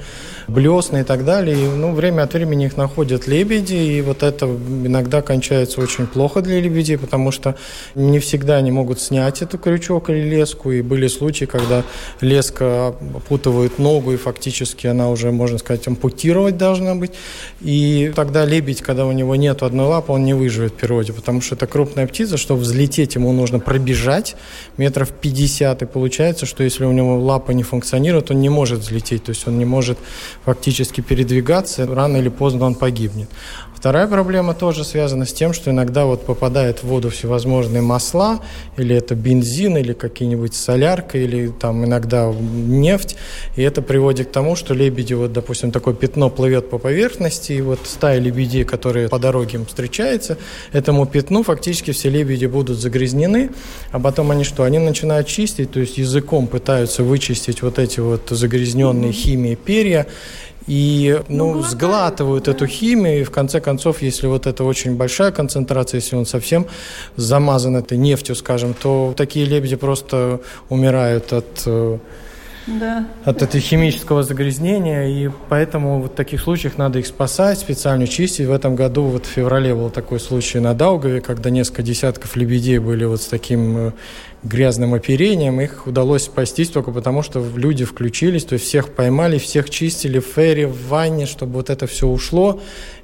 блесны 0.48 1.02
и 1.02 1.04
так 1.04 1.24
далее. 1.24 1.56
И, 1.56 1.68
ну, 1.68 1.94
время 1.94 2.24
от 2.24 2.34
времени 2.34 2.66
их 2.66 2.76
находят 2.76 3.28
лебеди, 3.28 3.76
и 3.76 4.02
вот 4.02 4.24
это 4.24 4.46
иногда 4.46 5.22
кончается 5.22 5.82
очень 5.82 6.08
плохо 6.08 6.42
для 6.42 6.60
лебедей, 6.60 6.98
потому 6.98 7.32
что 7.32 7.56
не 7.94 8.20
всегда 8.20 8.58
они 8.58 8.72
могут 8.72 9.00
снять 9.00 9.42
эту 9.42 9.60
крючок 9.60 10.10
или 10.10 10.22
леску, 10.22 10.72
и 10.72 10.82
были 10.82 11.08
случаи, 11.08 11.46
когда 11.46 11.84
леска 12.22 12.96
опутывает 13.16 13.78
ногу, 13.78 14.14
и 14.14 14.18
фактически 14.18 14.88
она 14.88 15.11
уже, 15.12 15.32
можно 15.32 15.58
сказать, 15.58 15.88
ампутировать 15.88 16.58
должна 16.58 16.96
быть. 16.96 17.12
И 17.62 18.12
тогда 18.16 18.46
лебедь, 18.46 18.82
когда 18.82 19.06
у 19.06 19.12
него 19.12 19.36
нет 19.36 19.64
одной 19.64 19.88
лапы, 19.88 20.12
он 20.12 20.24
не 20.24 20.34
выживет 20.34 20.74
в 20.74 20.76
природе, 20.76 21.14
потому 21.14 21.42
что 21.42 21.56
это 21.56 21.68
крупная 21.68 22.08
птица, 22.08 22.38
чтобы 22.38 22.62
взлететь, 22.62 23.16
ему 23.16 23.32
нужно 23.32 23.60
пробежать 23.60 24.36
метров 24.78 25.10
50, 25.10 25.82
и 25.82 25.86
получается, 25.86 26.46
что 26.46 26.64
если 26.64 26.86
у 26.86 26.92
него 26.92 27.20
лапа 27.20 27.52
не 27.52 27.64
функционирует, 27.64 28.32
он 28.32 28.40
не 28.40 28.50
может 28.50 28.80
взлететь, 28.80 29.26
то 29.26 29.30
есть 29.32 29.48
он 29.48 29.58
не 29.58 29.66
может 29.66 29.98
фактически 30.46 31.02
передвигаться, 31.02 31.86
рано 31.86 32.18
или 32.18 32.30
поздно 32.30 32.66
он 32.66 32.76
погибнет. 32.76 33.30
Вторая 33.82 34.06
проблема 34.06 34.54
тоже 34.54 34.84
связана 34.84 35.26
с 35.26 35.34
тем, 35.34 35.54
что 35.54 35.72
иногда 35.72 36.06
вот 36.06 36.24
попадает 36.24 36.84
в 36.84 36.84
воду 36.84 37.10
всевозможные 37.10 37.82
масла, 37.82 38.40
или 38.78 38.96
это 38.96 39.16
бензин, 39.16 39.76
или 39.76 39.94
какие-нибудь 39.94 40.54
солярка, 40.54 41.18
или 41.18 41.48
там 41.48 41.84
иногда 41.84 42.32
нефть, 42.32 43.16
и 43.56 43.64
это 43.64 43.82
приводит 43.82 44.28
к 44.28 44.32
тому, 44.32 44.56
что 44.56 44.76
лебеди, 44.76 45.16
вот, 45.16 45.34
допустим, 45.34 45.72
такое 45.72 45.96
пятно 45.96 46.30
плывет 46.30 46.70
по 46.70 46.78
поверхности, 46.78 47.54
и 47.54 47.62
вот 47.62 47.80
стая 47.86 48.20
лебедей, 48.20 48.66
которые 48.66 49.10
по 49.10 49.18
дороге 49.18 49.58
им 49.58 49.66
встречается, 49.66 50.38
этому 50.74 51.08
пятну 51.08 51.42
фактически 51.42 51.90
все 51.90 52.10
лебеди 52.10 52.46
будут 52.46 52.78
загрязнены, 52.78 53.50
а 53.92 54.00
потом 54.00 54.30
они 54.30 54.44
что? 54.44 54.62
Они 54.62 54.78
начинают 54.78 55.26
чистить, 55.26 55.72
то 55.72 55.80
есть 55.80 55.98
языком 55.98 56.46
пытаются 56.46 57.04
вычистить 57.04 57.64
вот 57.64 57.80
эти 57.80 58.00
вот 58.00 58.28
загрязненные 58.30 59.12
химией 59.12 59.56
перья, 59.56 60.06
и 60.68 61.20
ну, 61.28 61.56
ну 61.56 61.64
сглатывают 61.64 62.46
да. 62.46 62.52
эту 62.52 62.68
химию, 62.68 63.22
и 63.22 63.24
в 63.24 63.32
конце 63.32 63.60
концов, 63.60 64.02
если 64.02 64.28
вот 64.28 64.48
это 64.48 64.64
очень 64.64 64.96
большая 64.96 65.32
концентрация, 65.32 66.00
если 66.00 66.16
он 66.16 66.26
совсем 66.26 66.68
замазан 67.16 67.76
этой 67.76 67.98
нефтью, 67.98 68.36
скажем, 68.36 68.74
то 68.74 69.14
такие 69.18 69.46
лебеди 69.46 69.76
просто 69.76 70.40
умирают 70.70 71.34
от 71.34 71.64
э, 71.66 71.98
да. 72.68 73.08
от 73.24 73.42
этого 73.42 73.60
химического 73.60 74.24
загрязнения, 74.24 75.08
и 75.08 75.30
поэтому 75.50 76.02
вот 76.02 76.14
в 76.14 76.16
таких 76.16 76.42
случаях 76.42 76.78
надо 76.78 77.00
их 77.00 77.08
спасать, 77.08 77.60
специально 77.60 78.08
чистить. 78.08 78.48
В 78.48 78.52
этом 78.52 78.76
году, 78.76 79.04
вот 79.04 79.26
в 79.26 79.30
феврале 79.30 79.74
был 79.74 79.90
такой 79.90 80.20
случай 80.20 80.60
на 80.60 80.74
Даугаве, 80.74 81.22
когда 81.22 81.50
несколько 81.50 81.84
десятков 81.84 82.36
лебедей 82.36 82.78
были 82.78 83.06
вот 83.06 83.22
с 83.22 83.26
таким 83.26 83.78
э, 83.78 83.92
грязным 84.44 84.94
оперением, 84.94 85.62
их 85.62 85.88
удалось 85.88 86.24
спастись 86.24 86.70
только 86.70 86.92
потому, 86.92 87.22
что 87.22 87.46
люди 87.56 87.86
включились, 87.86 88.46
то 88.46 88.54
есть 88.54 88.66
всех 88.66 88.90
поймали, 88.90 89.38
всех 89.38 89.70
чистили 89.70 90.20
в 90.20 90.26
ферри, 90.26 90.66
в 90.66 90.88
ванне, 90.88 91.26
чтобы 91.26 91.54
вот 91.54 91.70
это 91.70 91.88
все 91.88 92.08
ушло, 92.08 92.60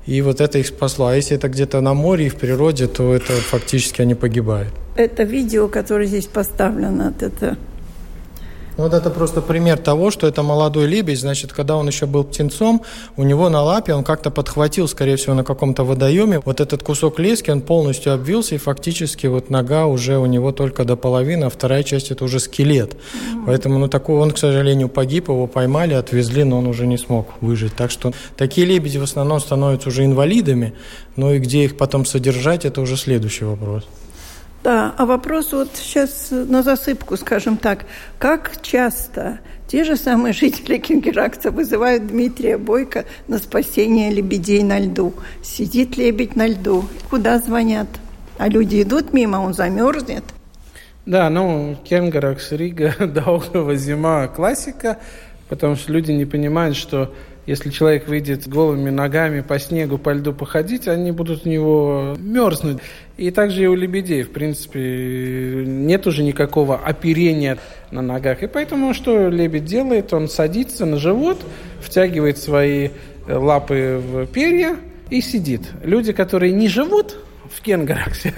и 0.06 0.22
вот 0.22 0.42
это 0.42 0.58
их 0.58 0.68
спасло. 0.68 1.08
А 1.08 1.16
если 1.16 1.36
это 1.36 1.50
где-то 1.50 1.82
на 1.82 1.94
море 1.94 2.28
и 2.28 2.30
в 2.30 2.36
природе, 2.36 2.88
то 2.88 3.14
это 3.14 3.34
фактически 3.34 4.02
они 4.02 4.16
погибают. 4.16 4.74
Это 4.96 5.24
видео, 5.24 5.68
которое 5.68 6.08
здесь 6.08 6.26
поставлено, 6.26 7.14
это 7.20 7.58
ну, 8.78 8.84
вот 8.84 8.94
это 8.94 9.10
просто 9.10 9.42
пример 9.42 9.80
того, 9.80 10.12
что 10.12 10.28
это 10.28 10.44
молодой 10.44 10.86
лебедь, 10.86 11.20
значит, 11.20 11.52
когда 11.52 11.76
он 11.76 11.88
еще 11.88 12.06
был 12.06 12.24
птенцом, 12.24 12.84
у 13.16 13.24
него 13.24 13.50
на 13.50 13.64
лапе 13.64 13.94
он 13.94 14.04
как-то 14.04 14.30
подхватил, 14.30 14.88
скорее 14.88 15.16
всего, 15.16 15.34
на 15.34 15.44
каком-то 15.44 15.84
водоеме, 15.84 16.42
вот 16.46 16.62
этот 16.62 16.84
кусок 16.84 17.18
лески, 17.20 17.50
он 17.50 17.62
полностью 17.62 18.14
обвился, 18.14 18.56
и 18.56 18.60
фактически 18.60 19.26
вот 19.26 19.50
нога 19.50 19.88
уже 19.88 20.20
у 20.20 20.28
него 20.28 20.52
только 20.52 20.86
до 20.86 20.96
половины, 20.96 21.46
а 21.46 21.50
вторая 21.50 21.82
часть 21.82 22.12
это 22.12 22.24
уже 22.24 22.40
скелет. 22.40 22.94
Mm-hmm. 22.94 23.44
Поэтому, 23.48 23.80
ну, 23.80 23.88
такой 23.88 24.18
он, 24.18 24.32
к 24.32 24.38
сожалению, 24.38 24.90
погиб, 24.90 25.30
его 25.30 25.48
поймали, 25.48 25.96
отвезли, 25.96 26.44
но 26.44 26.60
он 26.60 26.68
уже 26.68 26.86
не 26.86 26.98
смог 26.98 27.30
выжить. 27.42 27.76
Так 27.76 27.90
что 27.90 28.14
такие 28.36 28.68
лебеди 28.68 29.00
в 29.00 29.04
основном 29.04 29.40
становятся 29.40 29.90
уже 29.90 30.06
инвалидами, 30.06 30.74
но 31.16 31.34
и 31.34 31.40
где 31.40 31.66
их 31.66 31.78
потом 31.78 32.06
содержать, 32.06 32.66
это 32.66 32.82
уже 32.82 32.96
следующий 32.96 33.46
вопрос. 33.46 33.84
Да, 34.68 34.94
а 34.98 35.06
вопрос 35.06 35.54
вот 35.54 35.70
сейчас 35.76 36.28
на 36.30 36.62
засыпку, 36.62 37.16
скажем 37.16 37.56
так. 37.56 37.86
Как 38.20 38.62
часто 38.62 39.40
те 39.66 39.86
же 39.86 39.96
самые 39.96 40.34
жители 40.34 40.78
Кенгеракса 40.86 41.52
вызывают 41.52 42.06
Дмитрия 42.08 42.58
Бойко 42.58 43.06
на 43.30 43.38
спасение 43.38 44.12
лебедей 44.12 44.64
на 44.64 44.78
льду? 44.78 45.14
Сидит 45.42 45.96
лебедь 45.96 46.36
на 46.36 46.48
льду, 46.48 46.84
куда 47.10 47.40
звонят? 47.40 47.88
А 48.38 48.50
люди 48.50 48.82
идут 48.82 49.14
мимо, 49.14 49.38
он 49.38 49.54
замерзнет. 49.54 50.26
Да, 51.06 51.30
ну, 51.30 51.78
Кенгеракс, 51.86 52.52
Рига, 52.52 52.94
Даугава, 53.00 53.74
зима– 53.78 54.28
классика, 54.36 54.98
потому 55.48 55.78
что 55.78 55.94
люди 55.94 56.12
не 56.12 56.26
понимают, 56.26 56.76
что 56.76 57.14
если 57.48 57.70
человек 57.70 58.10
выйдет 58.10 58.46
голыми 58.48 58.90
ногами 58.90 59.40
по 59.40 59.58
снегу, 59.58 59.98
по 59.98 60.12
льду 60.12 60.34
походить, 60.34 60.88
они 60.90 61.14
будут 61.14 61.46
у 61.46 61.50
него 61.50 62.16
мерзнуть. 62.20 62.80
И 63.16 63.32
также 63.32 63.64
и 63.64 63.68
у 63.68 63.74
лебедей, 63.74 64.24
в 64.24 64.32
принципе, 64.32 65.64
нет 65.66 66.06
уже 66.06 66.24
никакого 66.24 66.76
оперения 66.76 67.58
на 67.90 68.02
ногах. 68.02 68.44
И 68.44 68.48
поэтому 68.48 68.94
что 68.94 69.30
лебедь 69.30 69.64
делает? 69.64 70.14
Он 70.14 70.28
садится 70.28 70.86
на 70.86 70.98
живот, 70.98 71.40
втягивает 71.80 72.38
свои 72.38 72.90
лапы 73.28 74.02
в 74.04 74.26
перья 74.28 74.76
и 75.10 75.22
сидит. 75.22 75.62
Люди, 75.84 76.12
которые 76.12 76.52
не 76.52 76.68
живут, 76.68 77.16
в 77.52 77.62
Кенгараксе, 77.62 78.34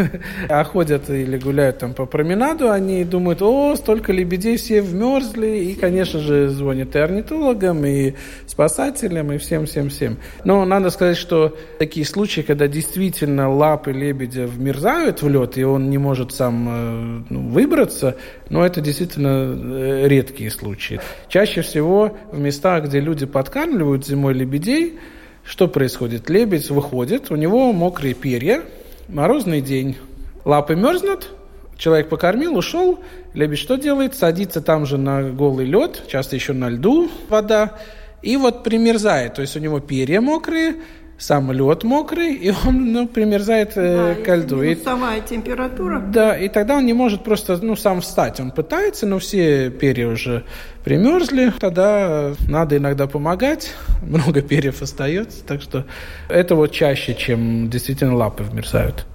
а 0.50 0.64
ходят 0.66 1.10
или 1.10 1.38
гуляют 1.38 1.80
там 1.80 1.94
по 1.94 2.06
променаду, 2.06 2.72
они 2.72 3.04
думают, 3.04 3.42
о, 3.42 3.76
столько 3.76 4.12
лебедей, 4.12 4.58
все 4.58 4.82
вмерзли, 4.82 5.48
и, 5.66 5.76
конечно 5.76 6.20
же, 6.20 6.50
звонят 6.50 6.96
и 6.96 7.00
орнитологам, 7.00 7.86
и 7.86 8.14
спасателям, 8.48 9.32
и 9.32 9.38
всем-всем-всем. 9.38 10.18
Но 10.44 10.66
надо 10.66 10.90
сказать, 10.90 11.18
что 11.18 11.58
такие 11.78 12.06
случаи, 12.06 12.42
когда 12.42 12.68
действительно 12.68 13.54
лапы 13.54 13.92
лебедя 13.92 14.48
вмерзают 14.48 15.22
в 15.22 15.30
лед, 15.30 15.58
и 15.58 15.64
он 15.64 15.90
не 15.90 15.98
может 15.98 16.32
сам 16.32 16.68
э, 16.70 17.24
ну, 17.30 17.50
выбраться, 17.50 18.16
но 18.50 18.66
это 18.66 18.82
действительно 18.82 19.56
э, 19.56 20.08
редкие 20.08 20.52
случаи. 20.52 21.00
Чаще 21.28 21.62
всего 21.62 22.18
в 22.32 22.40
местах, 22.40 22.86
где 22.86 23.00
люди 23.00 23.26
подкармливают 23.26 24.06
зимой 24.06 24.34
лебедей, 24.34 25.00
что 25.44 25.68
происходит? 25.68 26.30
Лебедь 26.30 26.70
выходит, 26.70 27.32
у 27.32 27.36
него 27.36 27.72
мокрые 27.74 28.14
перья, 28.14 28.62
морозный 29.10 29.62
день, 29.62 29.98
лапы 30.46 30.76
мерзнут, 30.76 31.30
человек 31.78 32.10
покормил, 32.10 32.58
ушел, 32.58 33.00
лебедь 33.34 33.60
что 33.60 33.76
делает? 33.76 34.16
Садится 34.16 34.62
там 34.62 34.86
же 34.86 34.98
на 34.98 35.24
голый 35.24 35.66
лед, 35.66 36.04
часто 36.08 36.36
еще 36.36 36.54
на 36.54 36.70
льду 36.70 37.10
вода, 37.28 37.78
и 38.22 38.38
вот 38.38 38.64
примерзает, 38.64 39.36
то 39.36 39.42
есть 39.42 39.56
у 39.56 39.60
него 39.60 39.80
перья 39.80 40.22
мокрые, 40.22 40.76
сам 41.20 41.52
лед 41.52 41.84
мокрый, 41.84 42.34
и 42.34 42.50
он 42.66 42.94
ну, 42.94 43.08
примерзает 43.08 43.74
э, 43.76 44.16
да, 44.18 44.24
ко 44.24 44.36
льду. 44.36 44.64
И, 44.64 44.76
самая 44.76 45.20
температура. 45.20 46.00
Да, 46.00 46.36
и 46.36 46.48
тогда 46.48 46.78
он 46.78 46.86
не 46.86 46.94
может 46.94 47.24
просто 47.24 47.60
ну, 47.62 47.76
сам 47.76 48.00
встать. 48.02 48.40
Он 48.40 48.52
пытается, 48.52 49.06
но 49.06 49.20
все 49.20 49.70
перья 49.70 50.08
уже 50.08 50.46
примерзли. 50.86 51.52
Тогда 51.60 52.34
надо 52.48 52.78
иногда 52.78 53.06
помогать. 53.06 53.74
Много 54.02 54.42
перьев 54.42 54.82
остается. 54.82 55.44
Так 55.44 55.62
что 55.62 55.86
это 56.30 56.56
вот 56.56 56.72
чаще, 56.72 57.14
чем 57.14 57.70
действительно 57.70 58.16
лапы 58.16 58.44
вмерзают. 58.44 59.06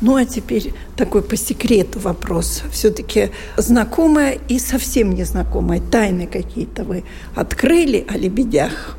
Ну 0.00 0.16
а 0.16 0.24
теперь 0.24 0.74
такой 0.96 1.22
по 1.22 1.36
секрету 1.36 2.00
вопрос. 2.00 2.64
Все-таки 2.70 3.30
знакомая 3.56 4.38
и 4.48 4.58
совсем 4.58 5.14
незнакомая 5.14 5.80
тайны 5.80 6.26
какие-то 6.26 6.84
вы 6.84 7.04
открыли 7.34 8.04
о 8.08 8.18
лебедях? 8.18 8.98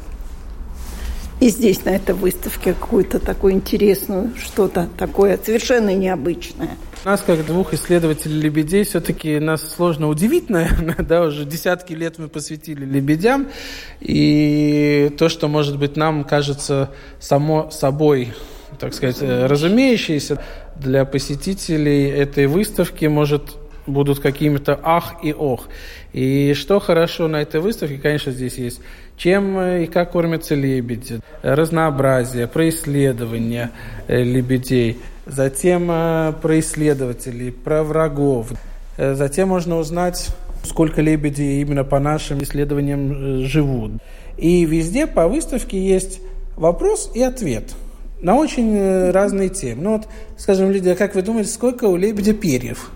И 1.40 1.50
здесь 1.50 1.86
на 1.86 1.90
этой 1.90 2.16
выставке 2.16 2.74
какую-то 2.74 3.20
такую 3.20 3.54
интересную, 3.54 4.32
что-то 4.38 4.90
такое 4.98 5.40
совершенно 5.44 5.94
необычное. 5.94 6.78
Нас, 7.06 7.22
как 7.22 7.46
двух 7.46 7.76
исследователей 7.76 8.42
лебедей, 8.42 8.84
все-таки 8.84 9.38
нас 9.40 9.62
сложно 9.62 10.10
удивить, 10.10 10.50
наверное, 10.50 10.98
да, 10.98 11.22
уже 11.22 11.46
десятки 11.46 11.94
лет 11.94 12.18
мы 12.18 12.28
посвятили 12.28 12.86
лебедям, 12.86 13.50
и 14.02 15.12
то, 15.20 15.30
что, 15.30 15.48
может 15.48 15.78
быть, 15.78 15.96
нам 15.96 16.24
кажется 16.24 16.90
само 17.20 17.70
собой, 17.70 18.34
так 18.80 18.96
сказать, 18.96 19.22
разумеющееся, 19.22 20.42
для 20.76 21.06
посетителей 21.06 22.10
этой 22.10 22.48
выставки 22.48 23.06
может 23.06 23.58
будут 23.88 24.20
какими-то 24.20 24.80
ах 24.84 25.16
и 25.24 25.34
ох. 25.34 25.68
И 26.14 26.54
что 26.54 26.80
хорошо 26.80 27.28
на 27.28 27.42
этой 27.42 27.62
выставке, 27.62 27.98
конечно, 27.98 28.32
здесь 28.32 28.58
есть 28.58 28.82
чем 29.18 29.58
э, 29.58 29.84
и 29.84 29.88
как 29.88 30.12
кормятся 30.12 30.56
лебеди, 30.56 31.20
разнообразие, 31.42 32.48
про 32.48 32.70
э, 32.70 34.24
лебедей, 34.24 35.00
затем 35.26 35.90
э, 35.92 36.34
про 36.42 36.60
исследователей, 36.60 37.52
про 37.52 37.84
врагов. 37.84 38.52
Затем 38.98 39.50
можно 39.50 39.78
узнать, 39.78 40.30
сколько 40.64 41.04
лебедей 41.04 41.62
именно 41.62 41.84
по 41.84 42.00
нашим 42.00 42.42
исследованиям 42.42 43.46
живут. 43.46 43.92
И 44.38 44.66
везде 44.66 45.06
по 45.06 45.28
выставке 45.28 45.80
есть 45.80 46.20
вопрос 46.56 47.12
и 47.14 47.22
ответ 47.22 47.76
на 48.22 48.36
очень 48.36 49.12
разные 49.12 49.50
темы. 49.50 49.84
Ну 49.84 49.92
вот, 49.98 50.08
скажем, 50.36 50.72
Лидия, 50.72 50.96
как 50.96 51.14
вы 51.14 51.22
думаете, 51.22 51.52
сколько 51.52 51.86
у 51.86 51.96
лебедя 51.96 52.34
перьев? 52.34 52.90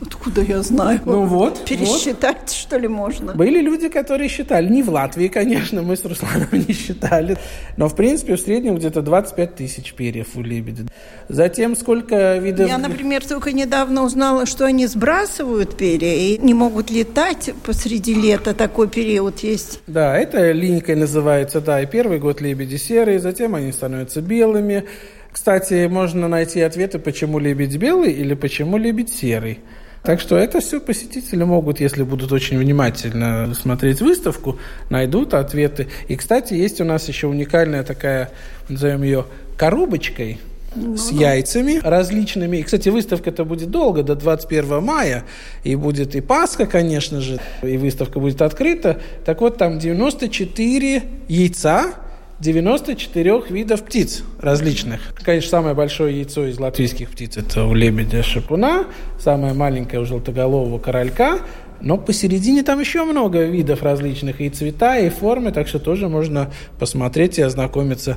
Откуда 0.00 0.40
я 0.40 0.62
знаю? 0.62 1.00
Ну 1.04 1.24
вот. 1.26 1.64
Пересчитать, 1.66 2.40
вот. 2.40 2.50
что 2.50 2.78
ли, 2.78 2.88
можно? 2.88 3.34
Были 3.34 3.60
люди, 3.60 3.88
которые 3.88 4.28
считали. 4.28 4.66
Не 4.68 4.82
в 4.82 4.88
Латвии, 4.88 5.28
конечно, 5.28 5.82
мы 5.82 5.96
с 5.96 6.04
Русланом 6.04 6.48
не 6.52 6.72
считали. 6.72 7.36
Но, 7.76 7.88
в 7.88 7.94
принципе, 7.94 8.36
в 8.36 8.40
среднем 8.40 8.76
где-то 8.76 9.02
25 9.02 9.56
тысяч 9.56 9.92
перьев 9.92 10.28
у 10.36 10.42
лебедя. 10.42 10.84
Затем 11.28 11.76
сколько 11.76 12.38
видов... 12.38 12.68
Я, 12.68 12.78
например, 12.78 13.26
только 13.26 13.52
недавно 13.52 14.02
узнала, 14.02 14.46
что 14.46 14.64
они 14.64 14.86
сбрасывают 14.86 15.76
перья 15.76 16.14
и 16.14 16.38
не 16.38 16.54
могут 16.54 16.90
летать 16.90 17.50
посреди 17.64 18.14
лета. 18.14 18.54
Такой 18.54 18.88
период 18.88 19.40
есть. 19.40 19.80
Да, 19.86 20.16
это 20.16 20.52
линейкой 20.52 20.96
называется, 20.96 21.60
да. 21.60 21.82
И 21.82 21.86
первый 21.86 22.18
год 22.18 22.40
лебеди 22.40 22.76
серые, 22.76 23.20
затем 23.20 23.54
они 23.54 23.70
становятся 23.70 24.22
белыми. 24.22 24.84
Кстати, 25.30 25.86
можно 25.86 26.26
найти 26.26 26.60
ответы, 26.60 26.98
почему 26.98 27.38
лебедь 27.38 27.76
белый 27.76 28.12
или 28.12 28.34
почему 28.34 28.78
лебедь 28.78 29.12
серый. 29.12 29.60
Так 30.02 30.20
что 30.20 30.36
это 30.36 30.60
все 30.60 30.80
посетители 30.80 31.44
могут, 31.44 31.80
если 31.80 32.02
будут 32.02 32.32
очень 32.32 32.58
внимательно 32.58 33.52
смотреть 33.54 34.00
выставку, 34.00 34.58
найдут 34.88 35.34
ответы. 35.34 35.88
И, 36.08 36.16
кстати, 36.16 36.54
есть 36.54 36.80
у 36.80 36.84
нас 36.84 37.06
еще 37.06 37.26
уникальная 37.26 37.82
такая, 37.82 38.30
назовем 38.68 39.02
ее 39.02 39.26
коробочкой, 39.58 40.38
ну, 40.74 40.96
с 40.96 41.10
яйцами 41.10 41.80
различными. 41.82 42.58
И, 42.58 42.62
кстати, 42.62 42.88
выставка 42.88 43.30
это 43.30 43.44
будет 43.44 43.70
долго, 43.70 44.02
до 44.02 44.14
21 44.14 44.82
мая. 44.82 45.24
И 45.64 45.74
будет 45.74 46.14
и 46.14 46.20
Пасха, 46.20 46.64
конечно 46.64 47.20
же, 47.20 47.38
и 47.62 47.76
выставка 47.76 48.20
будет 48.20 48.40
открыта. 48.40 49.00
Так 49.26 49.40
вот, 49.40 49.58
там 49.58 49.78
94 49.78 51.02
яйца, 51.28 51.94
94 52.40 53.42
видов 53.50 53.82
птиц 53.84 54.22
различных. 54.40 55.12
Конечно, 55.22 55.50
самое 55.50 55.74
большое 55.74 56.16
яйцо 56.16 56.46
из 56.46 56.58
латвийских 56.58 57.10
птиц– 57.10 57.36
это 57.36 57.64
у 57.64 57.74
лебедя 57.74 58.22
шипуна, 58.22 58.86
самое 59.18 59.52
маленькое 59.52 60.00
у 60.00 60.06
желтоголового 60.06 60.78
королька, 60.78 61.40
но 61.82 61.98
посередине 61.98 62.62
там 62.62 62.80
еще 62.80 63.04
много 63.04 63.44
видов 63.44 63.82
различных, 63.82 64.40
и 64.40 64.48
цвета, 64.48 64.98
и 64.98 65.10
формы, 65.10 65.52
так 65.52 65.68
что 65.68 65.78
тоже 65.78 66.08
можно 66.08 66.50
посмотреть 66.78 67.38
и 67.38 67.42
ознакомиться. 67.42 68.16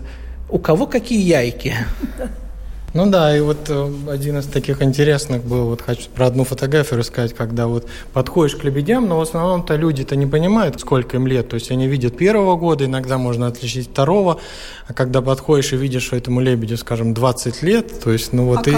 У 0.49 0.57
кого 0.57 0.87
какие 0.87 1.19
яйки? 1.19 1.73
Ну 2.93 3.09
да, 3.09 3.35
и 3.35 3.41
вот 3.41 3.57
э, 3.69 3.91
один 4.07 4.37
из 4.37 4.45
таких 4.45 4.83
интересных 4.83 5.43
был, 5.43 5.65
вот 5.65 5.81
хочу 5.81 6.03
про 6.13 6.27
одну 6.27 6.43
фотографию 6.43 6.99
рассказать, 6.99 7.33
когда 7.33 7.65
вот 7.65 7.87
подходишь 8.13 8.55
к 8.55 8.63
лебедям, 8.63 9.07
но 9.07 9.17
в 9.17 9.21
основном-то 9.21 9.75
люди-то 9.75 10.15
не 10.15 10.27
понимают, 10.27 10.79
сколько 10.79 11.17
им 11.17 11.25
лет, 11.25 11.49
то 11.49 11.55
есть 11.55 11.71
они 11.71 11.87
видят 11.87 12.15
первого 12.15 12.55
года, 12.55 12.85
иногда 12.85 13.17
можно 13.17 13.47
отличить 13.47 13.89
второго, 13.89 14.39
а 14.87 14.93
когда 14.93 15.23
подходишь 15.23 15.73
и 15.73 15.75
видишь, 15.75 16.03
что 16.03 16.17
этому 16.17 16.39
лебедю, 16.39 16.77
скажем, 16.77 17.15
20 17.15 17.63
лет, 17.63 17.99
то 17.99 18.11
есть, 18.11 18.31
ну 18.31 18.45
вот 18.45 18.67
а 18.67 18.69
и, 18.69 18.75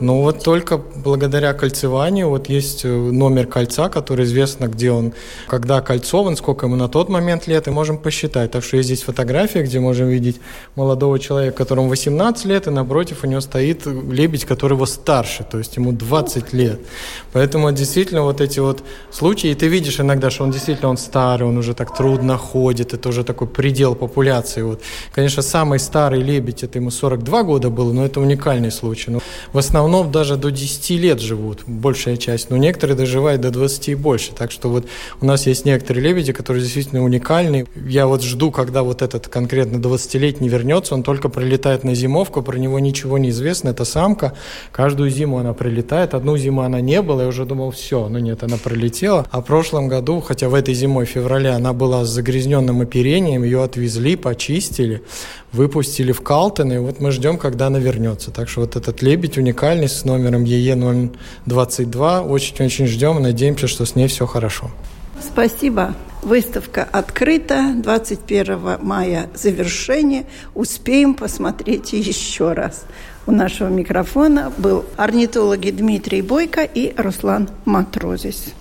ну 0.00 0.22
вот 0.22 0.42
только 0.42 0.78
благодаря 0.78 1.52
кольцеванию, 1.52 2.30
вот 2.30 2.48
есть 2.48 2.86
э, 2.86 2.88
номер 2.88 3.46
кольца, 3.46 3.90
который 3.90 4.24
известно, 4.24 4.66
где 4.68 4.92
он, 4.92 5.12
когда 5.46 5.82
кольцован, 5.82 6.38
сколько 6.38 6.64
ему 6.64 6.76
на 6.76 6.88
тот 6.88 7.10
момент 7.10 7.46
лет, 7.46 7.68
и 7.68 7.70
можем 7.70 7.98
посчитать. 7.98 8.50
Так 8.50 8.64
что 8.64 8.78
есть 8.78 8.86
здесь 8.86 9.02
фотография, 9.02 9.62
где 9.62 9.78
можем 9.78 10.08
видеть 10.08 10.40
молодого 10.74 11.18
человека, 11.18 11.58
которому 11.58 11.90
18 11.90 12.46
лет, 12.46 12.66
и 12.66 12.70
напротив 12.70 13.18
у 13.24 13.26
него 13.26 13.41
стоит 13.42 13.86
лебедь, 13.86 14.44
который 14.44 14.74
его 14.74 14.86
старше, 14.86 15.44
то 15.44 15.58
есть 15.58 15.76
ему 15.76 15.92
20 15.92 16.52
лет. 16.52 16.80
Поэтому 17.32 17.70
действительно 17.72 18.22
вот 18.22 18.40
эти 18.40 18.60
вот 18.60 18.82
случаи, 19.10 19.50
и 19.50 19.54
ты 19.54 19.68
видишь 19.68 20.00
иногда, 20.00 20.30
что 20.30 20.44
он 20.44 20.50
действительно 20.50 20.88
он 20.88 20.96
старый, 20.96 21.46
он 21.46 21.58
уже 21.58 21.74
так 21.74 21.94
трудно 21.94 22.38
ходит, 22.38 22.94
это 22.94 23.08
уже 23.08 23.24
такой 23.24 23.48
предел 23.48 23.94
популяции. 23.94 24.62
Вот. 24.62 24.80
Конечно, 25.12 25.42
самый 25.42 25.78
старый 25.78 26.22
лебедь, 26.22 26.62
это 26.62 26.78
ему 26.78 26.90
42 26.90 27.42
года 27.42 27.70
было, 27.70 27.92
но 27.92 28.04
это 28.04 28.20
уникальный 28.20 28.70
случай. 28.70 29.10
Но 29.10 29.20
в 29.52 29.58
основном 29.58 30.10
даже 30.12 30.36
до 30.36 30.50
10 30.50 30.90
лет 30.90 31.20
живут, 31.20 31.64
большая 31.66 32.16
часть, 32.16 32.50
но 32.50 32.56
некоторые 32.56 32.96
доживают 32.96 33.40
до 33.42 33.50
20 33.50 33.88
и 33.88 33.94
больше. 33.94 34.32
Так 34.32 34.50
что 34.50 34.68
вот 34.68 34.86
у 35.20 35.26
нас 35.26 35.46
есть 35.46 35.64
некоторые 35.64 36.04
лебеди, 36.04 36.32
которые 36.32 36.62
действительно 36.62 37.02
уникальны. 37.02 37.66
Я 37.74 38.06
вот 38.06 38.22
жду, 38.22 38.50
когда 38.50 38.82
вот 38.82 39.02
этот 39.02 39.28
конкретно 39.28 39.78
20-летний 39.78 40.48
вернется, 40.48 40.94
он 40.94 41.02
только 41.02 41.28
прилетает 41.28 41.84
на 41.84 41.94
зимовку, 41.94 42.42
про 42.42 42.56
него 42.58 42.78
ничего 42.78 43.18
не 43.18 43.30
известно, 43.32 43.70
это 43.70 43.84
самка. 43.84 44.32
Каждую 44.70 45.10
зиму 45.10 45.38
она 45.38 45.52
прилетает. 45.52 46.14
Одну 46.14 46.36
зиму 46.38 46.62
она 46.62 46.80
не 46.80 47.02
была, 47.02 47.22
я 47.22 47.28
уже 47.28 47.44
думал, 47.44 47.72
все, 47.72 48.08
ну 48.08 48.18
нет, 48.18 48.42
она 48.44 48.56
прилетела. 48.56 49.26
А 49.30 49.40
в 49.40 49.44
прошлом 49.44 49.88
году, 49.88 50.20
хотя 50.20 50.48
в 50.48 50.54
этой 50.54 50.74
зимой, 50.74 51.04
в 51.04 51.08
феврале, 51.08 51.50
она 51.50 51.72
была 51.72 52.04
с 52.04 52.08
загрязненным 52.08 52.80
оперением, 52.80 53.42
ее 53.42 53.62
отвезли, 53.62 54.16
почистили, 54.16 55.02
выпустили 55.52 56.12
в 56.12 56.20
Калтон, 56.22 56.72
и 56.72 56.78
вот 56.78 57.00
мы 57.00 57.10
ждем, 57.10 57.36
когда 57.38 57.66
она 57.66 57.78
вернется. 57.78 58.30
Так 58.30 58.48
что 58.48 58.60
вот 58.60 58.76
этот 58.76 59.02
лебедь 59.02 59.36
уникальный 59.38 59.88
с 59.88 60.04
номером 60.04 60.44
ЕЕ-022, 60.44 62.28
очень-очень 62.28 62.86
ждем 62.86 63.18
и 63.18 63.22
надеемся, 63.22 63.66
что 63.66 63.84
с 63.84 63.96
ней 63.96 64.06
все 64.08 64.26
хорошо. 64.26 64.70
Спасибо. 65.20 65.94
Выставка 66.22 66.84
открыта. 66.84 67.74
21 67.76 68.78
мая 68.80 69.28
завершение. 69.34 70.26
Успеем 70.54 71.14
посмотреть 71.14 71.92
еще 71.92 72.52
раз. 72.52 72.84
У 73.26 73.30
нашего 73.32 73.68
микрофона 73.68 74.52
был 74.58 74.84
орнитологи 74.96 75.70
Дмитрий 75.70 76.22
Бойко 76.22 76.62
и 76.62 76.92
Руслан 76.96 77.48
Матрозис. 77.64 78.52